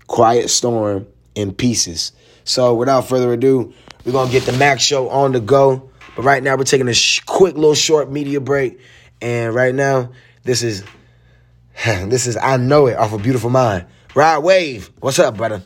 Quiet 0.06 0.48
Storm, 0.48 1.08
and 1.34 1.58
Pieces. 1.58 2.12
So 2.44 2.74
without 2.74 3.08
further 3.08 3.32
ado, 3.32 3.74
we're 4.04 4.12
gonna 4.12 4.30
get 4.30 4.44
the 4.44 4.52
Max 4.52 4.84
Show 4.84 5.08
on 5.08 5.32
the 5.32 5.40
go. 5.40 5.90
But 6.14 6.24
right 6.24 6.40
now, 6.40 6.56
we're 6.56 6.62
taking 6.62 6.86
a 6.86 6.94
sh- 6.94 7.22
quick 7.26 7.56
little 7.56 7.74
short 7.74 8.08
media 8.08 8.40
break, 8.40 8.78
and 9.20 9.52
right 9.52 9.74
now, 9.74 10.12
this 10.44 10.62
is 10.62 10.84
this 11.84 12.28
is 12.28 12.36
I 12.36 12.56
Know 12.56 12.86
It 12.86 12.96
off 12.96 13.10
a 13.10 13.16
of 13.16 13.22
Beautiful 13.24 13.50
Mind. 13.50 13.86
Rod 14.14 14.44
Wave, 14.44 14.92
what's 15.00 15.18
up, 15.18 15.36
brother? 15.36 15.64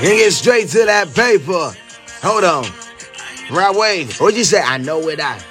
And 0.00 0.16
get 0.16 0.32
straight 0.32 0.68
to 0.68 0.84
that 0.84 1.12
paper. 1.12 1.74
Hold 2.22 2.44
on. 2.44 2.66
Right 3.50 3.74
way. 3.74 4.06
What'd 4.06 4.38
you 4.38 4.44
say? 4.44 4.60
I 4.60 4.78
know 4.78 5.08
it 5.08 5.18
I. 5.18 5.42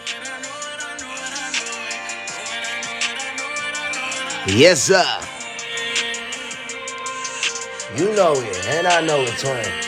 Yes, 4.48 4.84
sir. 4.84 5.04
You 7.98 8.16
know 8.16 8.34
it, 8.34 8.68
and 8.68 8.88
I 8.88 9.01
know 9.01 9.20
it, 9.22 9.38
twin. 9.38 9.87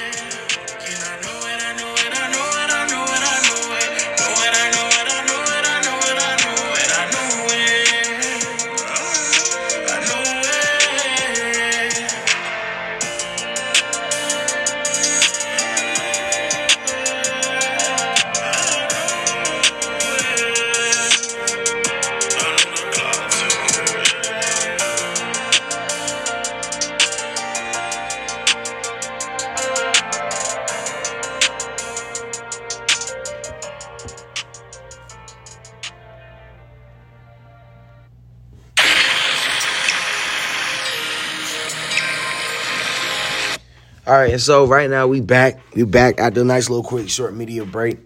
Right, 44.30 44.34
and 44.34 44.42
so 44.42 44.66
right 44.66 44.90
now 44.90 45.08
we 45.08 45.22
back. 45.22 45.60
We 45.76 45.84
back 45.84 46.20
after 46.20 46.42
a 46.42 46.44
nice 46.44 46.70
little 46.70 46.84
quick 46.84 47.10
short 47.10 47.34
media 47.34 47.66
break. 47.66 47.98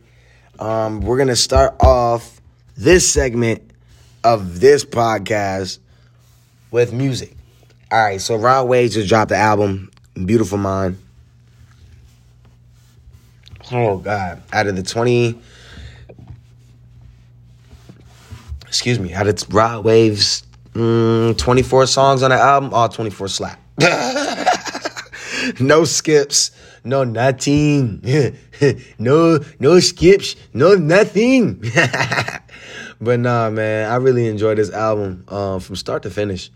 Um, 0.60 1.02
we're 1.02 1.18
gonna 1.18 1.36
start 1.36 1.76
off 1.82 2.42
this 2.78 3.12
segment 3.12 3.72
of 4.24 4.60
this 4.60 4.86
podcast 4.86 5.80
with 6.72 6.94
music. 6.94 7.36
All 7.92 8.04
right, 8.04 8.22
so 8.22 8.36
Rod 8.38 8.68
Wave 8.68 8.92
just 8.92 9.10
dropped 9.10 9.30
the 9.30 9.36
album 9.36 9.92
"Beautiful 10.14 10.58
Mind." 10.58 10.98
Oh 13.72 13.98
God! 13.98 14.42
Out 14.52 14.68
of 14.68 14.76
the 14.76 14.84
twenty, 14.84 15.40
excuse 18.68 19.00
me, 19.00 19.14
out 19.14 19.28
of 19.28 19.54
Rod 19.54 19.84
Wave's 19.84 20.44
mm, 20.74 21.38
twenty-four 21.38 21.86
songs 21.88 22.24
on 22.24 22.30
the 22.30 22.38
album, 22.38 22.74
all 22.74 22.88
twenty-four 22.88 23.28
slap. 23.28 23.60
no 25.60 25.84
skips, 25.86 26.52
no 26.84 27.04
nothing, 27.04 28.02
no 29.00 29.40
no 29.60 29.80
skips, 29.80 30.36
no 30.54 30.76
nothing. 30.76 31.64
but 33.02 33.20
nah, 33.20 33.50
man, 33.50 33.92
I 33.92 33.96
really 33.96 34.28
enjoyed 34.28 34.58
this 34.58 34.72
album 34.72 35.26
um, 35.28 35.60
from 35.60 35.76
start 35.76 36.04
to 36.04 36.10
finish. 36.10 36.52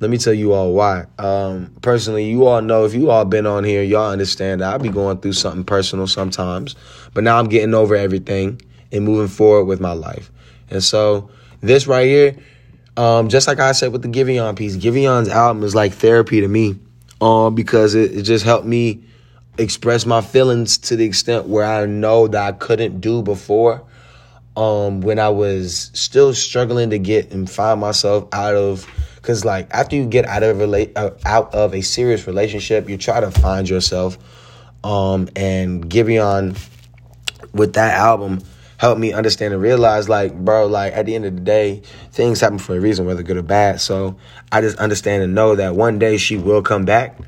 Let 0.00 0.10
me 0.10 0.18
tell 0.18 0.32
you 0.34 0.52
all 0.52 0.72
why. 0.72 1.06
Um, 1.18 1.74
personally, 1.82 2.24
you 2.30 2.46
all 2.46 2.62
know 2.62 2.84
if 2.84 2.94
you 2.94 3.10
all 3.10 3.24
been 3.24 3.46
on 3.46 3.64
here, 3.64 3.82
y'all 3.82 4.12
understand 4.12 4.60
that 4.60 4.72
I 4.72 4.78
be 4.78 4.90
going 4.90 5.18
through 5.18 5.32
something 5.32 5.64
personal 5.64 6.06
sometimes. 6.06 6.76
But 7.14 7.24
now 7.24 7.38
I'm 7.38 7.48
getting 7.48 7.74
over 7.74 7.96
everything 7.96 8.62
and 8.92 9.04
moving 9.04 9.28
forward 9.28 9.64
with 9.64 9.80
my 9.80 9.92
life. 9.92 10.30
And 10.70 10.84
so 10.84 11.30
this 11.60 11.86
right 11.86 12.06
here, 12.06 12.36
Um, 12.96 13.28
just 13.28 13.46
like 13.46 13.60
I 13.60 13.72
said 13.72 13.92
with 13.92 14.02
the 14.02 14.08
Giveon 14.08 14.56
piece, 14.56 14.76
Giveon's 14.76 15.28
album 15.28 15.62
is 15.62 15.72
like 15.72 15.92
therapy 15.92 16.40
to 16.40 16.48
me, 16.48 16.76
um, 17.20 17.54
because 17.54 17.94
it, 17.94 18.12
it 18.16 18.22
just 18.22 18.44
helped 18.44 18.66
me 18.66 19.02
express 19.58 20.06
my 20.06 20.20
feelings 20.20 20.78
to 20.78 20.96
the 20.96 21.04
extent 21.04 21.46
where 21.46 21.64
I 21.64 21.86
know 21.86 22.28
that 22.28 22.42
I 22.42 22.52
couldn't 22.52 23.00
do 23.00 23.22
before. 23.22 23.84
Um, 24.56 25.02
when 25.02 25.18
I 25.20 25.28
was 25.28 25.90
still 25.94 26.34
struggling 26.34 26.90
to 26.90 26.98
get 26.98 27.30
and 27.30 27.48
find 27.48 27.80
myself 27.80 28.28
out 28.32 28.56
of, 28.56 28.86
cause 29.22 29.44
like 29.44 29.68
after 29.70 29.94
you 29.94 30.06
get 30.06 30.26
out 30.26 30.42
of 30.42 30.58
relate 30.58 30.96
uh, 30.96 31.10
out 31.24 31.54
of 31.54 31.74
a 31.74 31.80
serious 31.80 32.26
relationship, 32.26 32.88
you 32.88 32.96
try 32.96 33.20
to 33.20 33.30
find 33.30 33.68
yourself. 33.68 34.18
Um, 34.82 35.28
and 35.36 35.88
Giveon 35.88 36.58
with 37.52 37.74
that 37.74 37.94
album 37.94 38.40
helped 38.78 39.00
me 39.00 39.12
understand 39.12 39.52
and 39.52 39.62
realize 39.62 40.08
like 40.08 40.34
bro 40.34 40.66
like 40.66 40.92
at 40.94 41.04
the 41.04 41.14
end 41.14 41.26
of 41.26 41.34
the 41.34 41.40
day 41.40 41.82
things 42.12 42.40
happen 42.40 42.58
for 42.58 42.76
a 42.76 42.80
reason 42.80 43.04
whether 43.04 43.22
good 43.22 43.36
or 43.36 43.42
bad. 43.42 43.80
So 43.80 44.16
i 44.50 44.60
just 44.60 44.78
understand 44.78 45.22
and 45.22 45.34
know 45.34 45.54
that 45.56 45.74
one 45.74 45.98
day 45.98 46.16
she 46.16 46.36
will 46.36 46.62
come 46.62 46.84
back 46.84 47.18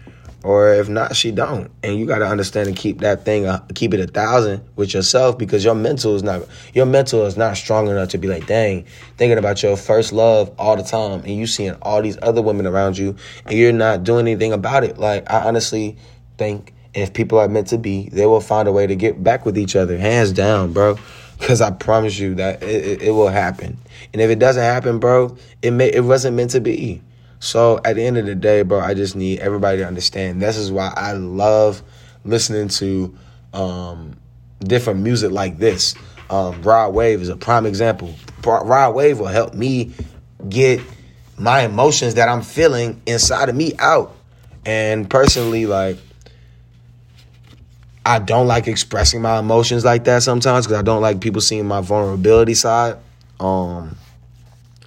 or 0.43 0.73
if 0.73 0.89
not 0.89 1.15
she 1.15 1.31
don't. 1.33 1.71
And 1.83 1.99
you 1.99 2.07
got 2.07 2.19
to 2.19 2.27
understand 2.27 2.69
and 2.69 2.77
keep 2.77 3.01
that 3.01 3.25
thing 3.25 3.47
uh, 3.47 3.65
keep 3.75 3.93
it 3.93 4.01
a 4.01 4.07
thousand 4.07 4.65
with 4.77 4.95
yourself 4.95 5.37
because 5.37 5.65
your 5.65 5.75
mental 5.75 6.15
is 6.15 6.23
not 6.23 6.43
your 6.73 6.87
mental 6.87 7.27
is 7.27 7.37
not 7.37 7.57
strong 7.57 7.89
enough 7.89 8.11
to 8.11 8.19
be 8.19 8.29
like 8.29 8.47
dang 8.47 8.85
thinking 9.17 9.39
about 9.39 9.63
your 9.63 9.77
first 9.77 10.13
love 10.13 10.53
all 10.59 10.77
the 10.77 10.83
time 10.83 11.21
and 11.21 11.31
you 11.31 11.47
seeing 11.47 11.75
all 11.83 12.01
these 12.01 12.19
other 12.23 12.41
women 12.41 12.67
around 12.67 12.97
you 12.97 13.17
and 13.45 13.59
you're 13.59 13.73
not 13.73 14.05
doing 14.05 14.27
anything 14.27 14.53
about 14.53 14.85
it. 14.85 14.99
Like 14.99 15.31
i 15.31 15.47
honestly 15.47 15.97
think 16.39 16.73
if 16.95 17.13
people 17.13 17.39
are 17.39 17.49
meant 17.49 17.69
to 17.69 17.79
be 17.79 18.09
they 18.11 18.27
will 18.27 18.41
find 18.41 18.67
a 18.69 18.73
way 18.73 18.87
to 18.87 18.97
get 18.97 19.23
back 19.23 19.45
with 19.45 19.59
each 19.59 19.77
other 19.77 19.99
hands 19.99 20.33
down 20.33 20.73
bro 20.73 20.97
because 21.41 21.63
I 21.63 21.71
promise 21.71 22.19
you 22.19 22.35
that 22.35 22.63
it, 22.63 22.85
it, 22.85 23.03
it, 23.03 23.11
will 23.13 23.29
happen. 23.29 23.79
And 24.13 24.21
if 24.21 24.31
it 24.31 24.39
doesn't 24.39 24.63
happen, 24.63 24.99
bro, 24.99 25.37
it 25.63 25.71
may 25.71 25.89
it 25.89 26.05
wasn't 26.05 26.37
meant 26.37 26.51
to 26.51 26.61
be. 26.61 27.01
So 27.39 27.81
at 27.83 27.97
the 27.97 28.05
end 28.05 28.19
of 28.19 28.27
the 28.27 28.35
day, 28.35 28.63
bro, 28.63 28.79
I 28.79 28.93
just 28.93 29.17
need 29.17 29.41
everybody 29.41 29.79
to 29.79 29.87
understand. 29.87 30.43
This 30.43 30.59
is 30.59 30.71
why 30.71 30.93
I 30.95 31.13
love 31.13 31.83
listening 32.27 32.69
to 32.69 33.17
um, 33.55 34.17
different 34.61 35.01
music 35.01 35.33
like 35.33 35.57
this. 35.57 35.95
Um, 36.29 36.61
Rod 36.63 36.93
Wave 36.93 37.23
is 37.23 37.31
a 37.31 37.37
prime 37.37 37.65
example. 37.65 38.15
Rod 38.45 38.95
Wave 38.95 39.19
will 39.19 39.27
help 39.27 39.55
me 39.55 39.95
get 40.49 40.81
my 41.39 41.63
emotions 41.63 42.15
that 42.15 42.29
I'm 42.29 42.43
feeling 42.43 43.01
inside 43.07 43.49
of 43.49 43.57
me 43.57 43.73
out. 43.79 44.15
And 44.67 45.09
personally, 45.09 45.65
like 45.65 45.97
I 48.05 48.19
don't 48.19 48.47
like 48.47 48.67
expressing 48.67 49.21
my 49.21 49.39
emotions 49.39 49.85
like 49.85 50.05
that 50.05 50.23
sometimes 50.23 50.67
because 50.67 50.79
I 50.79 50.83
don't 50.83 51.03
like 51.03 51.21
people 51.21 51.41
seeing 51.41 51.67
my 51.67 51.81
vulnerability 51.81 52.55
side. 52.55 52.97
Um, 53.39 53.97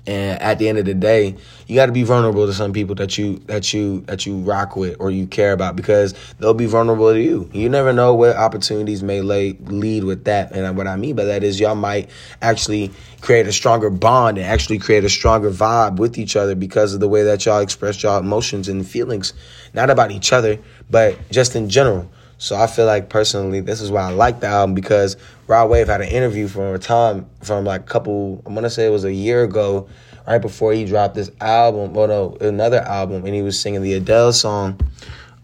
and 0.06 0.42
at 0.42 0.60
the 0.60 0.68
end 0.68 0.78
of 0.78 0.86
the 0.86 0.94
day, 0.94 1.38
you 1.66 1.76
got 1.76 1.86
to 1.86 1.94
be 1.94 2.04
vulnerable 2.04 2.46
to 2.46 2.54
some 2.54 2.74
people 2.74 2.96
that 2.96 3.18
you 3.18 3.38
that 3.46 3.74
you 3.74 4.02
that 4.02 4.26
you 4.26 4.38
rock 4.40 4.76
with 4.76 4.98
or 5.00 5.10
you 5.10 5.28
care 5.28 5.54
about 5.54 5.78
because 5.78 6.14
they'll 6.40 6.54
be 6.54 6.66
vulnerable 6.66 7.14
to 7.14 7.22
you. 7.22 7.50
You 7.54 7.70
never 7.70 7.94
know 7.94 8.14
what 8.14 8.36
opportunities 8.36 9.02
may 9.02 9.22
lay, 9.22 9.54
lead 9.54 10.04
with 10.04 10.26
that. 10.26 10.52
And 10.52 10.76
what 10.76 10.88
I 10.88 10.98
mean 10.98 11.16
by 11.16 11.24
that 11.26 11.42
is 11.42 11.58
y'all 11.58 11.76
might 11.76 12.10
actually 12.42 12.92
create 13.22 13.48
a 13.48 13.54
stronger 13.54 13.90
bond 13.90 14.38
and 14.38 14.46
actually 14.46 14.80
create 14.80 15.06
a 15.06 15.10
stronger 15.10 15.50
vibe 15.50 15.96
with 15.96 16.18
each 16.18 16.36
other 16.36 16.54
because 16.54 16.94
of 16.94 17.00
the 17.00 17.08
way 17.08 17.24
that 17.24 17.46
y'all 17.46 17.62
express 17.62 18.04
y'all 18.04 18.20
emotions 18.20 18.68
and 18.68 18.86
feelings, 18.86 19.34
not 19.74 19.90
about 19.90 20.12
each 20.12 20.34
other, 20.34 20.60
but 20.90 21.18
just 21.32 21.56
in 21.56 21.70
general. 21.70 22.12
So 22.44 22.58
I 22.58 22.68
feel 22.68 22.86
like 22.86 23.08
personally, 23.08 23.62
this 23.62 23.80
is 23.80 23.90
why 23.90 24.02
I 24.02 24.10
like 24.10 24.42
the 24.42 24.48
album 24.48 24.76
because 24.76 25.16
Rod 25.48 25.70
Wave 25.70 25.88
had 25.88 26.02
an 26.02 26.10
interview 26.10 26.50
from 26.50 26.76
a 26.76 26.78
time 26.78 27.26
from 27.42 27.64
like 27.64 27.82
a 27.82 27.84
couple. 27.86 28.44
I'm 28.46 28.54
gonna 28.54 28.70
say 28.70 28.86
it 28.86 28.90
was 28.90 29.06
a 29.06 29.14
year 29.14 29.46
ago, 29.46 29.88
right 30.28 30.40
before 30.40 30.74
he 30.74 30.84
dropped 30.84 31.16
this 31.16 31.32
album. 31.40 31.94
Well, 31.94 32.10
no, 32.10 32.38
another 32.42 32.82
album, 32.82 33.26
and 33.26 33.34
he 33.34 33.42
was 33.42 33.58
singing 33.58 33.82
the 33.82 33.94
Adele 33.94 34.34
song. 34.34 34.78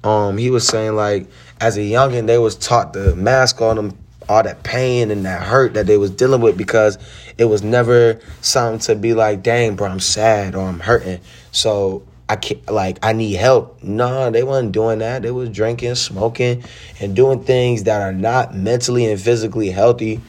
Um, 0.04 0.38
he 0.38 0.50
was 0.50 0.68
saying 0.68 0.98
like 0.98 1.28
as 1.62 1.78
a 1.78 1.82
youngin, 1.82 2.28
they 2.28 2.38
was 2.38 2.58
taught 2.58 2.92
to 2.96 3.16
mask 3.16 3.62
on 3.62 3.78
them 3.78 3.98
all 4.28 4.44
that 4.44 4.64
pain 4.64 5.10
and 5.10 5.26
that 5.26 5.42
hurt 5.42 5.76
that 5.76 5.88
they 5.88 5.96
was 5.96 6.12
dealing 6.12 6.42
with 6.42 6.58
because 6.58 6.98
it 7.38 7.46
was 7.46 7.64
never 7.64 8.20
something 8.42 8.80
to 8.80 8.96
be 8.96 9.14
like, 9.14 9.42
dang, 9.42 9.78
bro, 9.78 9.88
I'm 9.88 10.02
sad 10.02 10.54
or 10.54 10.68
I'm 10.68 10.82
hurting. 10.82 11.22
So 11.54 12.04
I 12.30 12.36
can't 12.36 12.72
like 12.72 13.00
I 13.02 13.14
need 13.14 13.34
help. 13.34 13.82
No, 13.82 14.30
they 14.30 14.44
wasn't 14.44 14.72
doing 14.72 15.00
that. 15.00 15.24
They 15.24 15.32
was 15.32 15.50
drinking, 15.50 15.96
smoking, 15.96 16.64
and 17.00 17.16
doing 17.16 17.44
things 17.44 17.84
that 17.84 18.02
are 18.04 18.14
not 18.14 18.56
mentally 18.56 19.06
and 19.06 19.20
physically 19.20 19.72
healthy 19.72 20.22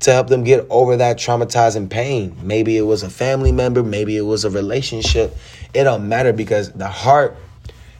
to 0.00 0.12
help 0.12 0.26
them 0.26 0.42
get 0.42 0.66
over 0.68 0.96
that 0.96 1.16
traumatizing 1.16 1.88
pain. 1.88 2.36
Maybe 2.42 2.76
it 2.76 2.82
was 2.82 3.04
a 3.04 3.08
family 3.08 3.52
member, 3.52 3.82
maybe 3.84 4.16
it 4.16 4.22
was 4.22 4.44
a 4.44 4.50
relationship. 4.50 5.36
It 5.72 5.84
don't 5.84 6.08
matter 6.08 6.32
because 6.32 6.72
the 6.72 6.88
heart 6.88 7.36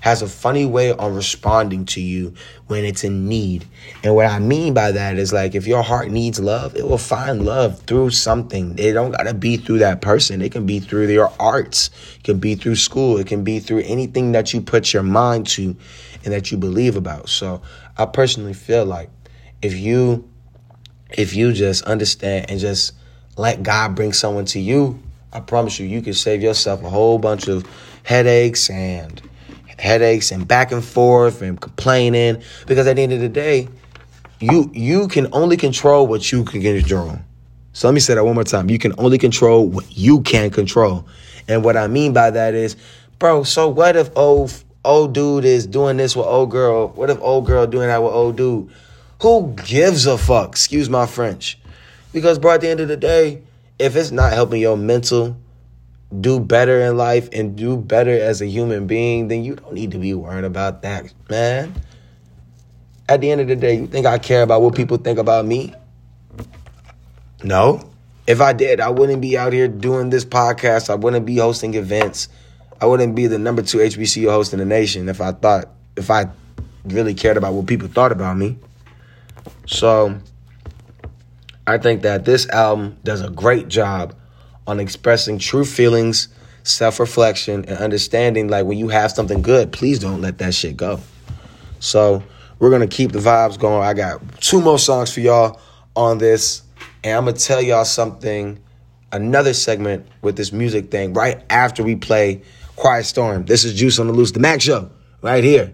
has 0.04 0.20
a 0.20 0.28
funny 0.28 0.66
way 0.66 0.92
on 0.92 1.14
responding 1.14 1.86
to 1.86 1.98
you 1.98 2.34
when 2.66 2.84
it's 2.84 3.04
in 3.04 3.26
need. 3.26 3.64
And 4.02 4.14
what 4.14 4.26
I 4.26 4.38
mean 4.38 4.74
by 4.74 4.92
that 4.92 5.16
is 5.16 5.32
like 5.32 5.54
if 5.54 5.66
your 5.66 5.82
heart 5.82 6.10
needs 6.10 6.38
love, 6.38 6.76
it 6.76 6.86
will 6.86 6.98
find 6.98 7.42
love 7.42 7.80
through 7.84 8.10
something. 8.10 8.74
It 8.78 8.92
don't 8.92 9.12
gotta 9.12 9.32
be 9.32 9.56
through 9.56 9.78
that 9.78 10.02
person. 10.02 10.42
It 10.42 10.52
can 10.52 10.66
be 10.66 10.78
through 10.78 11.08
your 11.08 11.32
arts. 11.40 11.88
It 12.16 12.24
can 12.24 12.38
be 12.38 12.54
through 12.54 12.76
school. 12.76 13.16
It 13.16 13.26
can 13.26 13.44
be 13.44 13.60
through 13.60 13.78
anything 13.86 14.32
that 14.32 14.52
you 14.52 14.60
put 14.60 14.92
your 14.92 15.02
mind 15.02 15.46
to 15.46 15.74
and 16.22 16.34
that 16.34 16.52
you 16.52 16.58
believe 16.58 16.96
about. 16.96 17.30
So 17.30 17.62
I 17.96 18.04
personally 18.04 18.52
feel 18.52 18.84
like 18.84 19.08
if 19.62 19.72
you 19.72 20.28
if 21.12 21.34
you 21.34 21.54
just 21.54 21.82
understand 21.84 22.50
and 22.50 22.60
just 22.60 22.92
let 23.38 23.62
God 23.62 23.94
bring 23.94 24.12
someone 24.12 24.44
to 24.46 24.60
you, 24.60 25.02
I 25.32 25.40
promise 25.40 25.80
you, 25.80 25.86
you 25.86 26.02
can 26.02 26.12
save 26.12 26.42
yourself 26.42 26.84
a 26.84 26.90
whole 26.90 27.18
bunch 27.18 27.48
of 27.48 27.64
headaches 28.02 28.68
and 28.68 29.22
headaches 29.78 30.30
and 30.30 30.46
back 30.46 30.72
and 30.72 30.84
forth 30.84 31.42
and 31.42 31.60
complaining. 31.60 32.42
Because 32.66 32.86
at 32.86 32.96
the 32.96 33.02
end 33.02 33.12
of 33.12 33.20
the 33.20 33.28
day 33.28 33.68
you 34.40 34.70
you 34.74 35.08
can 35.08 35.28
only 35.32 35.56
control 35.56 36.06
what 36.06 36.30
you 36.30 36.44
can 36.44 36.60
control. 36.60 37.18
So 37.72 37.88
let 37.88 37.94
me 37.94 38.00
say 38.00 38.14
that 38.14 38.24
one 38.24 38.34
more 38.34 38.44
time. 38.44 38.70
You 38.70 38.78
can 38.78 38.94
only 38.98 39.18
control 39.18 39.66
what 39.66 39.96
you 39.96 40.20
can 40.22 40.50
control. 40.50 41.06
And 41.48 41.64
what 41.64 41.76
i 41.76 41.86
mean 41.86 42.12
by 42.12 42.30
that 42.30 42.54
is 42.54 42.76
bro 43.18 43.42
so 43.42 43.68
what 43.68 43.96
if 43.96 44.10
old 44.16 44.52
old 44.84 45.14
dude 45.14 45.44
is 45.44 45.66
doing 45.66 45.96
this 45.96 46.16
with 46.16 46.26
old 46.26 46.50
girl? 46.50 46.88
What 46.88 47.10
if 47.10 47.20
old 47.20 47.46
girl 47.46 47.66
doing 47.66 47.88
that 47.88 48.02
with 48.02 48.12
old 48.12 48.36
dude? 48.36 48.70
Who 49.22 49.54
gives 49.64 50.06
a 50.06 50.18
fuck? 50.18 50.50
Excuse 50.50 50.90
my 50.90 51.06
french. 51.06 51.58
Because 52.12 52.38
bro 52.38 52.52
at 52.52 52.60
the 52.60 52.68
end 52.68 52.80
of 52.80 52.88
the 52.88 52.96
day 52.96 53.42
if 53.78 53.96
it's 53.96 54.10
not 54.10 54.32
helping 54.32 54.60
your 54.60 54.76
mental 54.76 55.36
do 56.20 56.38
better 56.40 56.80
in 56.80 56.96
life 56.96 57.28
and 57.32 57.56
do 57.56 57.76
better 57.76 58.10
as 58.10 58.40
a 58.40 58.46
human 58.46 58.86
being, 58.86 59.28
then 59.28 59.44
you 59.44 59.56
don't 59.56 59.72
need 59.72 59.90
to 59.92 59.98
be 59.98 60.14
worrying 60.14 60.44
about 60.44 60.82
that, 60.82 61.12
man. 61.28 61.74
At 63.08 63.20
the 63.20 63.30
end 63.30 63.40
of 63.40 63.48
the 63.48 63.56
day, 63.56 63.76
you 63.76 63.86
think 63.86 64.06
I 64.06 64.18
care 64.18 64.42
about 64.42 64.62
what 64.62 64.74
people 64.74 64.96
think 64.96 65.18
about 65.18 65.44
me? 65.44 65.74
No. 67.42 67.90
If 68.26 68.40
I 68.40 68.54
did, 68.54 68.80
I 68.80 68.88
wouldn't 68.88 69.20
be 69.20 69.36
out 69.36 69.52
here 69.52 69.68
doing 69.68 70.08
this 70.08 70.24
podcast. 70.24 70.88
I 70.88 70.94
wouldn't 70.94 71.26
be 71.26 71.36
hosting 71.36 71.74
events. 71.74 72.28
I 72.80 72.86
wouldn't 72.86 73.14
be 73.14 73.26
the 73.26 73.38
number 73.38 73.62
two 73.62 73.78
HBCU 73.78 74.30
host 74.30 74.52
in 74.52 74.58
the 74.58 74.64
nation 74.64 75.08
if 75.08 75.20
I 75.20 75.32
thought, 75.32 75.68
if 75.96 76.10
I 76.10 76.26
really 76.84 77.14
cared 77.14 77.36
about 77.36 77.52
what 77.52 77.66
people 77.66 77.88
thought 77.88 78.12
about 78.12 78.36
me. 78.36 78.58
So, 79.66 80.18
I 81.66 81.78
think 81.78 82.02
that 82.02 82.24
this 82.24 82.48
album 82.48 82.98
does 83.04 83.20
a 83.20 83.30
great 83.30 83.68
job 83.68 84.14
on 84.66 84.80
expressing 84.80 85.38
true 85.38 85.64
feelings, 85.64 86.28
self 86.62 87.00
reflection, 87.00 87.64
and 87.66 87.78
understanding. 87.78 88.48
Like 88.48 88.66
when 88.66 88.78
you 88.78 88.88
have 88.88 89.12
something 89.12 89.42
good, 89.42 89.72
please 89.72 89.98
don't 89.98 90.20
let 90.20 90.38
that 90.38 90.54
shit 90.54 90.76
go. 90.76 91.00
So 91.80 92.22
we're 92.58 92.70
gonna 92.70 92.86
keep 92.86 93.12
the 93.12 93.18
vibes 93.18 93.58
going. 93.58 93.82
I 93.82 93.94
got 93.94 94.20
two 94.40 94.60
more 94.60 94.78
songs 94.78 95.12
for 95.12 95.20
y'all 95.20 95.60
on 95.94 96.18
this, 96.18 96.62
and 97.02 97.16
I'm 97.16 97.24
gonna 97.24 97.36
tell 97.36 97.60
y'all 97.62 97.84
something. 97.84 98.60
Another 99.12 99.54
segment 99.54 100.08
with 100.22 100.36
this 100.36 100.52
music 100.52 100.90
thing 100.90 101.12
right 101.12 101.40
after 101.48 101.84
we 101.84 101.94
play 101.94 102.42
Quiet 102.74 103.04
Storm. 103.04 103.44
This 103.44 103.64
is 103.64 103.72
Juice 103.72 104.00
on 104.00 104.08
the 104.08 104.12
Loose, 104.12 104.32
the 104.32 104.40
Mac 104.40 104.60
Show, 104.60 104.90
right 105.22 105.44
here. 105.44 105.72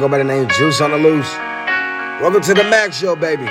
Go 0.00 0.08
by 0.08 0.16
the 0.16 0.24
name 0.24 0.48
Juice 0.48 0.80
on 0.80 0.92
the 0.92 0.96
Loose. 0.96 1.30
Welcome 2.22 2.40
to 2.40 2.54
the 2.54 2.64
Max 2.64 2.96
Show, 2.96 3.14
baby. 3.14 3.46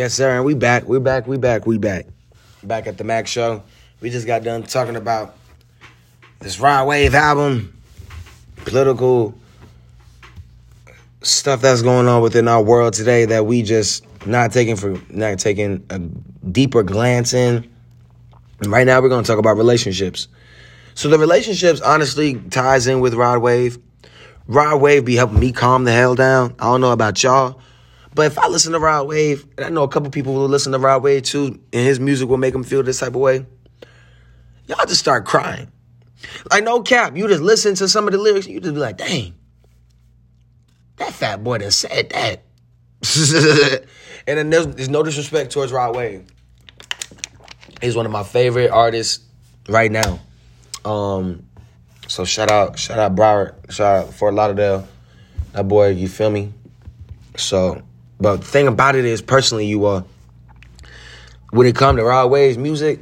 Yes, 0.00 0.14
sir. 0.14 0.34
And 0.34 0.46
we 0.46 0.54
back. 0.54 0.88
We 0.88 0.98
back. 0.98 1.26
We 1.26 1.36
back. 1.36 1.66
We 1.66 1.76
back. 1.76 2.06
Back 2.62 2.86
at 2.86 2.96
the 2.96 3.04
Mac 3.04 3.26
Show. 3.26 3.62
We 4.00 4.08
just 4.08 4.26
got 4.26 4.42
done 4.42 4.62
talking 4.62 4.96
about 4.96 5.36
this 6.38 6.58
Rod 6.58 6.88
Wave 6.88 7.14
album, 7.14 7.78
political 8.64 9.34
stuff 11.20 11.60
that's 11.60 11.82
going 11.82 12.08
on 12.08 12.22
within 12.22 12.48
our 12.48 12.62
world 12.62 12.94
today 12.94 13.26
that 13.26 13.44
we 13.44 13.62
just 13.62 14.02
not 14.26 14.52
taking 14.52 14.74
for 14.74 14.98
not 15.10 15.38
taking 15.38 15.84
a 15.90 15.98
deeper 15.98 16.82
glance 16.82 17.34
in. 17.34 17.70
And 18.60 18.72
right 18.72 18.86
now 18.86 19.02
we're 19.02 19.10
going 19.10 19.22
to 19.22 19.28
talk 19.28 19.38
about 19.38 19.58
relationships. 19.58 20.28
So 20.94 21.10
the 21.10 21.18
relationships 21.18 21.82
honestly 21.82 22.36
ties 22.48 22.86
in 22.86 23.00
with 23.00 23.12
Rod 23.12 23.42
Wave. 23.42 23.78
Rod 24.46 24.80
Wave 24.80 25.04
be 25.04 25.16
helping 25.16 25.40
me 25.40 25.52
calm 25.52 25.84
the 25.84 25.92
hell 25.92 26.14
down. 26.14 26.54
I 26.58 26.64
don't 26.64 26.80
know 26.80 26.92
about 26.92 27.22
y'all. 27.22 27.60
But 28.14 28.26
if 28.26 28.38
I 28.38 28.48
listen 28.48 28.72
to 28.72 28.80
Rod 28.80 29.06
Wave, 29.06 29.46
and 29.56 29.66
I 29.66 29.68
know 29.68 29.82
a 29.84 29.88
couple 29.88 30.10
people 30.10 30.34
who 30.34 30.44
listen 30.46 30.72
to 30.72 30.78
Rod 30.78 31.02
Wave 31.02 31.22
too, 31.22 31.60
and 31.72 31.86
his 31.86 32.00
music 32.00 32.28
will 32.28 32.38
make 32.38 32.52
them 32.52 32.64
feel 32.64 32.82
this 32.82 32.98
type 32.98 33.10
of 33.10 33.16
way, 33.16 33.46
y'all 34.66 34.86
just 34.86 35.00
start 35.00 35.24
crying. 35.24 35.70
Like 36.50 36.64
no 36.64 36.82
cap, 36.82 37.16
you 37.16 37.28
just 37.28 37.42
listen 37.42 37.74
to 37.76 37.88
some 37.88 38.06
of 38.06 38.12
the 38.12 38.18
lyrics, 38.18 38.46
you 38.46 38.60
just 38.60 38.74
be 38.74 38.80
like, 38.80 38.96
dang, 38.96 39.34
that 40.96 41.12
fat 41.12 41.42
boy 41.42 41.58
done 41.58 41.70
said 41.70 42.10
that. 42.10 42.42
and 44.26 44.38
then 44.38 44.50
there's, 44.50 44.66
there's 44.66 44.88
no 44.88 45.02
disrespect 45.02 45.52
towards 45.52 45.72
Rod 45.72 45.96
Wave. 45.96 46.26
He's 47.80 47.96
one 47.96 48.06
of 48.06 48.12
my 48.12 48.22
favorite 48.22 48.70
artists 48.70 49.24
right 49.68 49.90
now. 49.90 50.20
Um, 50.84 51.46
so 52.06 52.24
shout 52.24 52.50
out, 52.50 52.78
shout 52.78 52.98
out 52.98 53.14
Broward, 53.14 53.70
shout 53.70 54.04
out 54.04 54.14
Fort 54.14 54.34
Lauderdale. 54.34 54.86
That 55.52 55.68
boy, 55.68 55.90
you 55.90 56.08
feel 56.08 56.30
me? 56.30 56.52
So, 57.36 57.82
but 58.20 58.36
the 58.36 58.46
thing 58.46 58.66
about 58.66 58.96
it 58.96 59.04
is, 59.04 59.22
personally, 59.22 59.66
you 59.66 59.86
are. 59.86 60.04
When 61.50 61.66
it 61.66 61.74
comes 61.74 61.98
to 61.98 62.04
Rod 62.04 62.30
Wave's 62.30 62.58
music, 62.58 63.00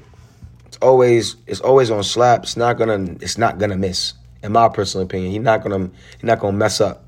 it's 0.66 0.78
always 0.78 1.36
it's 1.46 1.60
always 1.60 1.90
gonna 1.90 2.04
slap. 2.04 2.44
It's 2.44 2.56
not 2.56 2.78
gonna 2.78 3.16
it's 3.20 3.36
not 3.36 3.58
gonna 3.58 3.76
miss. 3.76 4.14
In 4.42 4.52
my 4.52 4.68
personal 4.68 5.04
opinion, 5.04 5.32
he's 5.32 5.42
not 5.42 5.62
gonna 5.62 5.90
he's 6.12 6.22
not 6.22 6.38
gonna 6.38 6.56
mess 6.56 6.80
up. 6.80 7.04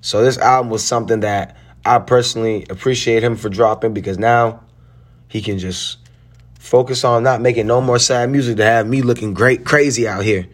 So 0.00 0.24
this 0.24 0.38
album 0.38 0.70
was 0.70 0.82
something 0.82 1.20
that 1.20 1.56
I 1.84 1.98
personally 1.98 2.66
appreciate 2.70 3.22
him 3.22 3.36
for 3.36 3.48
dropping 3.48 3.92
because 3.92 4.18
now 4.18 4.64
he 5.28 5.40
can 5.42 5.58
just 5.58 5.98
focus 6.58 7.04
on 7.04 7.22
not 7.22 7.40
making 7.40 7.66
no 7.66 7.80
more 7.80 7.98
sad 7.98 8.30
music 8.30 8.56
to 8.56 8.64
have 8.64 8.86
me 8.86 9.02
looking 9.02 9.34
great 9.34 9.64
crazy 9.64 10.08
out 10.08 10.24
here. 10.24 10.46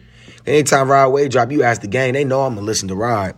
Anytime 0.45 0.89
Rod 0.89 1.09
Wave 1.09 1.29
drop, 1.29 1.51
you 1.51 1.63
ask 1.63 1.81
the 1.81 1.87
gang, 1.87 2.13
they 2.13 2.23
know 2.23 2.41
I'm 2.41 2.55
gonna 2.55 2.65
listen 2.65 2.87
to 2.89 2.95
Rod. 2.95 3.35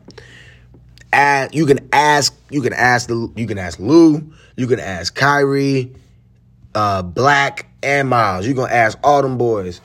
Ask, 1.12 1.56
you 1.56 1.66
can 1.66 1.90
ask, 1.92 2.36
you 2.50 2.62
can 2.62 2.74
ask 2.74 3.08
the, 3.08 3.32
you 3.36 3.48
can 3.48 3.58
ask 3.58 3.80
Lou, 3.80 4.32
you 4.56 4.68
can 4.68 4.80
ask 4.80 5.16
Kyrie, 5.16 5.96
uh, 6.76 7.02
Black, 7.02 7.70
and 7.82 8.10
Miles. 8.10 8.46
You 8.46 8.54
gonna 8.54 8.74
ask 8.74 8.98
all 9.04 9.22
them 9.22 9.38
boys, 9.38 9.82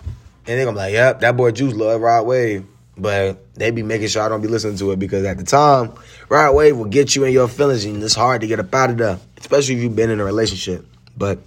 and 0.47 0.59
they 0.59 0.65
gonna 0.65 0.73
be 0.73 0.79
like, 0.79 0.93
"Yep, 0.93 1.21
that 1.21 1.37
boy 1.37 1.51
Juice 1.51 1.75
love 1.75 2.01
Rod 2.01 2.27
Wave," 2.27 2.65
but 2.97 3.45
they 3.55 3.71
be 3.71 3.83
making 3.83 4.09
sure 4.09 4.23
I 4.23 4.29
don't 4.29 4.41
be 4.41 4.49
listening 4.49 4.77
to 4.79 4.91
it 4.93 4.99
because 4.99 5.25
at 5.25 5.39
the 5.39 5.45
time, 5.45 5.93
Rod 6.29 6.55
Wave 6.55 6.77
will 6.77 6.85
get 6.87 7.15
you 7.15 7.25
in 7.25 7.33
your 7.33 7.49
feelings, 7.49 7.85
and 7.85 8.03
it's 8.03 8.15
hard 8.15 8.41
to 8.41 8.47
get 8.47 8.61
up 8.61 8.75
out 8.75 8.91
of 8.91 8.99
there, 8.99 9.19
especially 9.39 9.77
if 9.77 9.83
you've 9.83 9.97
been 9.97 10.11
in 10.11 10.21
a 10.21 10.25
relationship. 10.25 10.87
But 11.17 11.39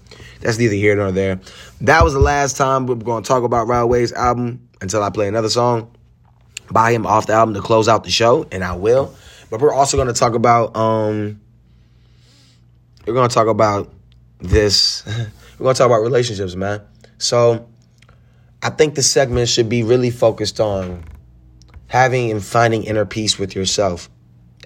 that's 0.41 0.57
neither 0.57 0.75
here 0.75 0.95
nor 0.95 1.11
there. 1.11 1.39
That 1.81 2.03
was 2.03 2.13
the 2.13 2.19
last 2.19 2.57
time 2.57 2.87
we're 2.87 2.95
gonna 2.95 3.25
talk 3.25 3.43
about 3.43 3.67
Rod 3.67 3.85
Wave's 3.85 4.13
album 4.13 4.61
until 4.81 5.03
I 5.03 5.09
play 5.09 5.27
another 5.27 5.49
song 5.49 5.91
by 6.71 6.91
him 6.91 7.05
off 7.05 7.27
the 7.27 7.33
album 7.33 7.55
to 7.55 7.61
close 7.61 7.87
out 7.87 8.03
the 8.03 8.11
show, 8.11 8.45
and 8.51 8.63
I 8.63 8.75
will. 8.75 9.13
But 9.49 9.62
we're 9.62 9.73
also 9.73 9.97
gonna 9.97 10.13
talk 10.13 10.33
about 10.33 10.75
um 10.75 11.39
we're 13.05 13.13
gonna 13.13 13.29
talk 13.29 13.47
about 13.47 13.93
this. 14.39 15.03
we're 15.60 15.63
gonna 15.63 15.73
talk 15.73 15.88
about 15.88 16.01
relationships, 16.01 16.55
man. 16.55 16.81
So 17.17 17.67
I 18.62 18.69
think 18.69 18.95
the 18.95 19.03
segment 19.03 19.49
should 19.49 19.69
be 19.69 19.83
really 19.83 20.12
focused 20.12 20.60
on 20.60 21.03
having 21.88 22.31
and 22.31 22.43
finding 22.43 22.83
inner 22.83 23.05
peace 23.05 23.39
with 23.39 23.55
yourself 23.55 24.10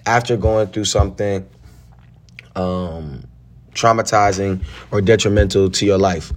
after 0.06 0.36
going 0.36 0.68
through 0.68 0.86
something 0.86 1.48
um 2.56 3.24
traumatizing 3.74 4.62
or 4.90 5.00
detrimental 5.00 5.70
to 5.70 5.86
your 5.86 5.98
life. 5.98 6.32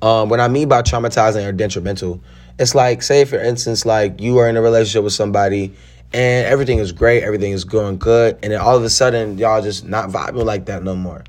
Um, 0.00 0.28
what 0.28 0.38
I 0.38 0.48
mean 0.48 0.68
by 0.68 0.82
traumatizing 0.82 1.46
or 1.46 1.52
detrimental, 1.52 2.20
it's 2.58 2.74
like, 2.74 3.02
say, 3.02 3.24
for 3.24 3.38
instance, 3.38 3.84
like 3.84 4.20
you 4.20 4.38
are 4.38 4.48
in 4.48 4.56
a 4.56 4.62
relationship 4.62 5.04
with 5.04 5.12
somebody 5.12 5.74
and 6.12 6.46
everything 6.46 6.78
is 6.78 6.92
great, 6.92 7.22
everything 7.22 7.52
is 7.52 7.64
going 7.64 7.98
good, 7.98 8.38
and 8.42 8.52
then 8.52 8.60
all 8.60 8.76
of 8.76 8.82
a 8.82 8.90
sudden, 8.90 9.38
y'all 9.38 9.62
just 9.62 9.84
not 9.84 10.10
vibing 10.10 10.44
like 10.44 10.66
that 10.66 10.82
no 10.82 10.94
more. 10.94 11.24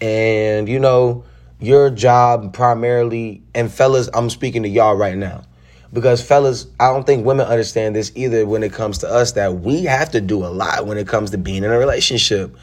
And 0.00 0.68
you 0.68 0.78
know, 0.78 1.24
your 1.60 1.90
job 1.90 2.52
primarily, 2.52 3.42
and 3.54 3.70
fellas, 3.72 4.08
I'm 4.14 4.30
speaking 4.30 4.62
to 4.62 4.68
y'all 4.68 4.96
right 4.96 5.16
now. 5.16 5.42
Because 5.92 6.22
fellas, 6.22 6.66
I 6.78 6.88
don't 6.92 7.06
think 7.06 7.24
women 7.24 7.46
understand 7.46 7.96
this 7.96 8.12
either 8.14 8.44
when 8.44 8.62
it 8.62 8.72
comes 8.72 8.98
to 8.98 9.08
us 9.08 9.32
that 9.32 9.60
we 9.60 9.84
have 9.84 10.10
to 10.10 10.20
do 10.20 10.44
a 10.44 10.48
lot 10.48 10.86
when 10.86 10.98
it 10.98 11.08
comes 11.08 11.30
to 11.30 11.38
being 11.38 11.64
in 11.64 11.70
a 11.70 11.78
relationship. 11.78 12.54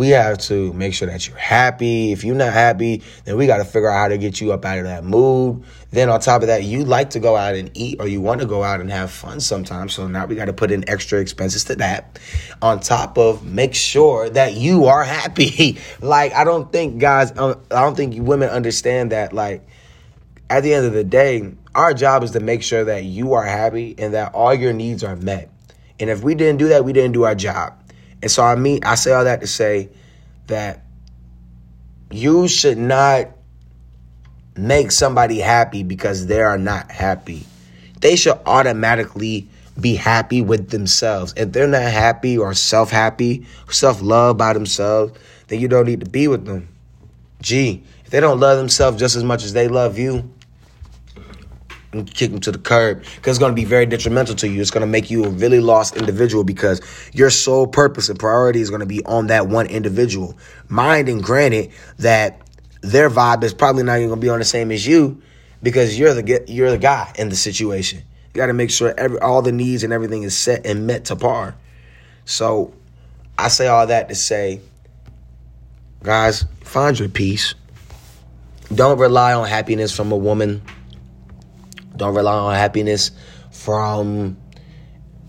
We 0.00 0.08
have 0.08 0.38
to 0.38 0.72
make 0.72 0.94
sure 0.94 1.08
that 1.08 1.28
you're 1.28 1.36
happy. 1.36 2.10
If 2.10 2.24
you're 2.24 2.34
not 2.34 2.54
happy, 2.54 3.02
then 3.26 3.36
we 3.36 3.46
got 3.46 3.58
to 3.58 3.66
figure 3.66 3.90
out 3.90 3.98
how 3.98 4.08
to 4.08 4.16
get 4.16 4.40
you 4.40 4.50
up 4.50 4.64
out 4.64 4.78
of 4.78 4.84
that 4.84 5.04
mood. 5.04 5.62
Then 5.90 6.08
on 6.08 6.20
top 6.20 6.40
of 6.40 6.48
that, 6.48 6.64
you 6.64 6.86
like 6.86 7.10
to 7.10 7.20
go 7.20 7.36
out 7.36 7.54
and 7.54 7.70
eat 7.74 8.00
or 8.00 8.08
you 8.08 8.22
want 8.22 8.40
to 8.40 8.46
go 8.46 8.62
out 8.62 8.80
and 8.80 8.90
have 8.90 9.10
fun 9.10 9.40
sometimes. 9.40 9.92
So 9.92 10.08
now 10.08 10.24
we 10.24 10.36
got 10.36 10.46
to 10.46 10.54
put 10.54 10.70
in 10.70 10.88
extra 10.88 11.20
expenses 11.20 11.64
to 11.64 11.76
that. 11.76 12.18
On 12.62 12.80
top 12.80 13.18
of 13.18 13.44
make 13.44 13.74
sure 13.74 14.30
that 14.30 14.54
you 14.54 14.86
are 14.86 15.04
happy. 15.04 15.76
like 16.00 16.32
I 16.32 16.44
don't 16.44 16.72
think 16.72 16.98
guys, 16.98 17.36
um, 17.36 17.60
I 17.70 17.82
don't 17.82 17.94
think 17.94 18.26
women 18.26 18.48
understand 18.48 19.12
that. 19.12 19.34
Like 19.34 19.68
at 20.48 20.62
the 20.62 20.72
end 20.72 20.86
of 20.86 20.94
the 20.94 21.04
day, 21.04 21.52
our 21.74 21.92
job 21.92 22.22
is 22.22 22.30
to 22.30 22.40
make 22.40 22.62
sure 22.62 22.86
that 22.86 23.04
you 23.04 23.34
are 23.34 23.44
happy 23.44 23.96
and 23.98 24.14
that 24.14 24.32
all 24.32 24.54
your 24.54 24.72
needs 24.72 25.04
are 25.04 25.16
met. 25.16 25.50
And 26.00 26.08
if 26.08 26.22
we 26.22 26.34
didn't 26.34 26.56
do 26.56 26.68
that, 26.68 26.86
we 26.86 26.94
didn't 26.94 27.12
do 27.12 27.24
our 27.24 27.34
job. 27.34 27.74
And 28.22 28.30
so 28.30 28.42
I 28.42 28.54
mean, 28.54 28.84
I 28.84 28.94
say 28.94 29.12
all 29.12 29.24
that 29.24 29.40
to 29.40 29.46
say 29.46 29.88
that 30.46 30.84
you 32.10 32.48
should 32.48 32.78
not 32.78 33.28
make 34.56 34.90
somebody 34.90 35.38
happy 35.38 35.82
because 35.82 36.26
they 36.26 36.42
are 36.42 36.58
not 36.58 36.90
happy. 36.90 37.46
They 38.00 38.16
should 38.16 38.38
automatically 38.46 39.48
be 39.78 39.94
happy 39.94 40.42
with 40.42 40.70
themselves. 40.70 41.32
If 41.36 41.52
they're 41.52 41.68
not 41.68 41.82
happy 41.82 42.36
or 42.36 42.54
self 42.54 42.90
happy, 42.90 43.46
self 43.70 44.02
love 44.02 44.36
by 44.36 44.52
themselves, 44.52 45.18
then 45.48 45.60
you 45.60 45.68
don't 45.68 45.86
need 45.86 46.00
to 46.00 46.10
be 46.10 46.28
with 46.28 46.44
them. 46.44 46.68
Gee, 47.40 47.82
if 48.04 48.10
they 48.10 48.20
don't 48.20 48.40
love 48.40 48.58
themselves 48.58 48.98
just 48.98 49.16
as 49.16 49.24
much 49.24 49.44
as 49.44 49.52
they 49.52 49.68
love 49.68 49.98
you, 49.98 50.30
and 51.92 52.12
kick 52.12 52.30
them 52.30 52.40
to 52.40 52.52
the 52.52 52.58
curb 52.58 53.00
because 53.16 53.36
it's 53.36 53.38
going 53.38 53.52
to 53.52 53.56
be 53.56 53.64
very 53.64 53.86
detrimental 53.86 54.34
to 54.36 54.48
you. 54.48 54.60
It's 54.60 54.70
going 54.70 54.82
to 54.82 54.86
make 54.86 55.10
you 55.10 55.24
a 55.24 55.28
really 55.28 55.60
lost 55.60 55.96
individual 55.96 56.44
because 56.44 56.80
your 57.12 57.30
sole 57.30 57.66
purpose 57.66 58.08
and 58.08 58.18
priority 58.18 58.60
is 58.60 58.70
going 58.70 58.80
to 58.80 58.86
be 58.86 59.04
on 59.04 59.28
that 59.28 59.48
one 59.48 59.66
individual. 59.66 60.36
Mind 60.68 61.08
and 61.08 61.22
granted 61.22 61.70
that 61.98 62.40
their 62.82 63.10
vibe 63.10 63.42
is 63.42 63.52
probably 63.52 63.82
not 63.82 63.96
even 63.98 64.08
going 64.08 64.20
to 64.20 64.24
be 64.24 64.30
on 64.30 64.38
the 64.38 64.44
same 64.44 64.70
as 64.70 64.86
you 64.86 65.20
because 65.62 65.98
you're 65.98 66.14
the 66.14 66.44
you're 66.46 66.70
the 66.70 66.78
guy 66.78 67.12
in 67.16 67.28
the 67.28 67.36
situation. 67.36 68.02
You 68.32 68.38
got 68.38 68.46
to 68.46 68.52
make 68.52 68.70
sure 68.70 68.94
every 68.96 69.18
all 69.18 69.42
the 69.42 69.52
needs 69.52 69.82
and 69.82 69.92
everything 69.92 70.22
is 70.22 70.36
set 70.36 70.64
and 70.64 70.86
met 70.86 71.06
to 71.06 71.16
par. 71.16 71.56
So 72.24 72.72
I 73.36 73.48
say 73.48 73.66
all 73.66 73.86
that 73.88 74.08
to 74.08 74.14
say, 74.14 74.60
guys, 76.02 76.44
find 76.62 76.98
your 76.98 77.08
peace. 77.08 77.54
Don't 78.72 78.98
rely 78.98 79.34
on 79.34 79.48
happiness 79.48 79.94
from 79.94 80.12
a 80.12 80.16
woman 80.16 80.62
don't 82.00 82.14
rely 82.14 82.32
on 82.32 82.54
happiness 82.54 83.10
from 83.50 84.36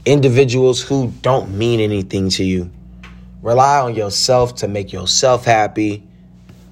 individuals 0.06 0.82
who 0.82 1.12
don't 1.22 1.52
mean 1.52 1.82
anything 1.82 2.30
to 2.30 2.44
you. 2.44 2.72
Rely 3.42 3.82
on 3.82 3.94
yourself 3.94 4.56
to 4.56 4.68
make 4.68 4.94
yourself 4.94 5.44
happy. 5.44 6.08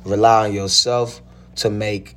Rely 0.05 0.47
on 0.47 0.53
yourself 0.53 1.21
to 1.57 1.69
make 1.69 2.15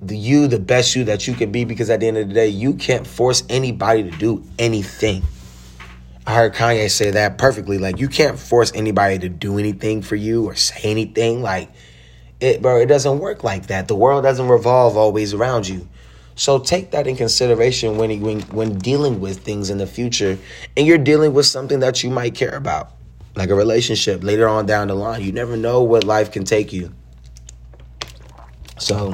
the 0.00 0.16
you 0.16 0.48
the 0.48 0.58
best 0.58 0.96
you 0.96 1.04
that 1.04 1.28
you 1.28 1.34
can 1.34 1.52
be 1.52 1.64
because 1.64 1.88
at 1.90 2.00
the 2.00 2.08
end 2.08 2.16
of 2.18 2.26
the 2.26 2.34
day, 2.34 2.48
you 2.48 2.74
can't 2.74 3.06
force 3.06 3.44
anybody 3.48 4.02
to 4.02 4.10
do 4.10 4.44
anything. 4.58 5.22
I 6.26 6.34
heard 6.34 6.54
Kanye 6.54 6.90
say 6.90 7.12
that 7.12 7.38
perfectly. 7.38 7.78
Like 7.78 8.00
you 8.00 8.08
can't 8.08 8.36
force 8.36 8.72
anybody 8.74 9.20
to 9.20 9.28
do 9.28 9.58
anything 9.58 10.02
for 10.02 10.16
you 10.16 10.46
or 10.46 10.56
say 10.56 10.90
anything. 10.90 11.40
Like 11.40 11.70
it, 12.40 12.60
bro, 12.60 12.80
it 12.80 12.86
doesn't 12.86 13.20
work 13.20 13.44
like 13.44 13.68
that. 13.68 13.86
The 13.86 13.94
world 13.94 14.24
doesn't 14.24 14.48
revolve 14.48 14.96
always 14.96 15.34
around 15.34 15.68
you. 15.68 15.88
So 16.42 16.58
take 16.58 16.90
that 16.90 17.06
in 17.06 17.14
consideration 17.14 17.98
when, 17.98 18.20
when 18.20 18.40
when 18.40 18.76
dealing 18.78 19.20
with 19.20 19.44
things 19.44 19.70
in 19.70 19.78
the 19.78 19.86
future, 19.86 20.36
and 20.76 20.84
you're 20.84 20.98
dealing 20.98 21.34
with 21.34 21.46
something 21.46 21.78
that 21.78 22.02
you 22.02 22.10
might 22.10 22.34
care 22.34 22.56
about, 22.56 22.90
like 23.36 23.50
a 23.50 23.54
relationship 23.54 24.24
later 24.24 24.48
on 24.48 24.66
down 24.66 24.88
the 24.88 24.96
line. 24.96 25.22
You 25.22 25.30
never 25.30 25.56
know 25.56 25.84
what 25.84 26.02
life 26.02 26.32
can 26.32 26.42
take 26.42 26.72
you. 26.72 26.92
So, 28.76 29.12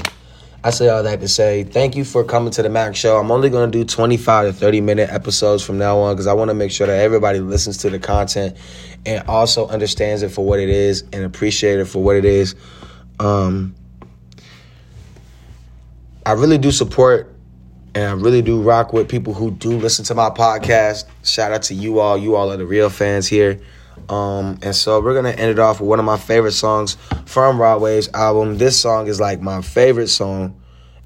I 0.65 0.71
say 0.71 0.89
all 0.89 1.03
that 1.03 1.21
to 1.21 1.29
say 1.29 1.65
thank 1.65 1.97
you 1.97 2.05
for 2.07 2.25
coming 2.25 2.51
to 2.53 2.63
the 2.63 2.71
Mac 2.71 2.97
Show. 2.97 3.19
I'm 3.19 3.31
only 3.31 3.51
going 3.51 3.71
to 3.71 3.79
do 3.79 3.85
25 3.85 4.47
to 4.47 4.53
30 4.55 4.81
minute 4.81 5.11
episodes 5.11 5.63
from 5.63 5.77
now 5.77 5.99
on 5.99 6.15
because 6.15 6.27
I 6.27 6.33
want 6.33 6.49
to 6.49 6.55
make 6.55 6.71
sure 6.71 6.87
that 6.87 6.99
everybody 6.99 7.41
listens 7.41 7.77
to 7.79 7.91
the 7.91 7.99
content 7.99 8.57
and 9.05 9.23
also 9.29 9.69
understands 9.69 10.23
it 10.23 10.31
for 10.31 10.47
what 10.47 10.61
it 10.61 10.71
is 10.71 11.05
and 11.13 11.25
appreciate 11.25 11.79
it 11.79 11.89
for 11.89 12.03
what 12.03 12.17
it 12.17 12.25
is. 12.25 12.55
Um, 13.21 13.75
I 16.29 16.33
really 16.33 16.59
do 16.59 16.71
support 16.71 17.35
and 17.95 18.05
I 18.05 18.13
really 18.13 18.43
do 18.43 18.61
rock 18.61 18.93
with 18.93 19.09
people 19.09 19.33
who 19.33 19.51
do 19.51 19.79
listen 19.79 20.05
to 20.05 20.15
my 20.15 20.29
podcast. 20.29 21.07
Shout 21.25 21.53
out 21.53 21.63
to 21.63 21.75
you 21.75 22.01
all. 22.01 22.19
You 22.19 22.37
all 22.37 22.53
are 22.53 22.59
the 22.59 22.67
real 22.67 22.91
fans 22.91 23.27
here. 23.27 23.59
Um, 24.11 24.59
and 24.61 24.77
so 24.77 25.01
we're 25.01 25.15
gonna 25.15 25.31
end 25.31 25.51
it 25.51 25.59
off 25.59 25.81
with 25.81 25.89
one 25.89 25.99
of 25.99 26.05
my 26.05 26.19
favorite 26.19 26.53
songs 26.53 26.99
from 27.25 27.59
Rod 27.59 27.81
Wave's 27.81 28.11
album. 28.13 28.59
This 28.59 28.79
song 28.79 29.07
is 29.07 29.19
like 29.19 29.41
my 29.41 29.63
favorite 29.63 30.09
song, 30.09 30.61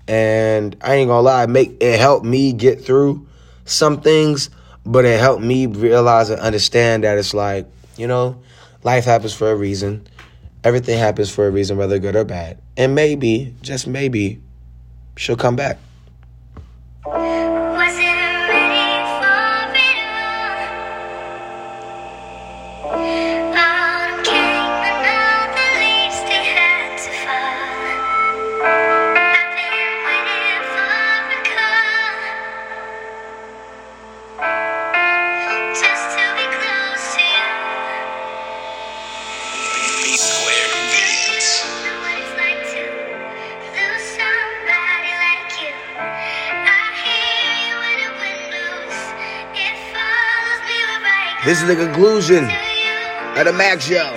and 0.08 0.76
I 0.80 0.96
ain't 0.96 1.06
gonna 1.06 1.22
lie, 1.22 1.46
make 1.46 1.76
it 1.80 2.00
helped 2.00 2.26
me 2.26 2.52
get 2.52 2.84
through 2.84 3.24
some 3.64 4.00
things, 4.00 4.50
but 4.84 5.04
it 5.04 5.20
helped 5.20 5.44
me 5.44 5.66
realize 5.66 6.30
and 6.30 6.40
understand 6.40 7.04
that 7.04 7.16
it's 7.16 7.32
like 7.32 7.68
you 7.96 8.08
know, 8.08 8.42
life 8.82 9.04
happens 9.04 9.34
for 9.34 9.52
a 9.52 9.54
reason. 9.54 10.04
Everything 10.64 10.98
happens 10.98 11.30
for 11.30 11.46
a 11.46 11.50
reason, 11.52 11.76
whether 11.76 12.00
good 12.00 12.16
or 12.16 12.24
bad, 12.24 12.60
and 12.76 12.96
maybe, 12.96 13.54
just 13.62 13.86
maybe, 13.86 14.42
she'll 15.16 15.36
come 15.36 15.56
back. 15.56 15.78
This 51.52 51.60
is 51.60 51.68
the 51.68 51.76
conclusion 51.76 52.44
of 52.44 53.44
the 53.44 53.52
Mac 53.52 53.78
Show. 53.78 54.16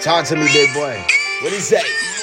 Talk 0.00 0.24
to 0.24 0.34
me, 0.34 0.48
big 0.52 0.74
boy. 0.74 1.00
What 1.42 1.50
do 1.50 1.54
you 1.54 1.60
say? 1.60 2.15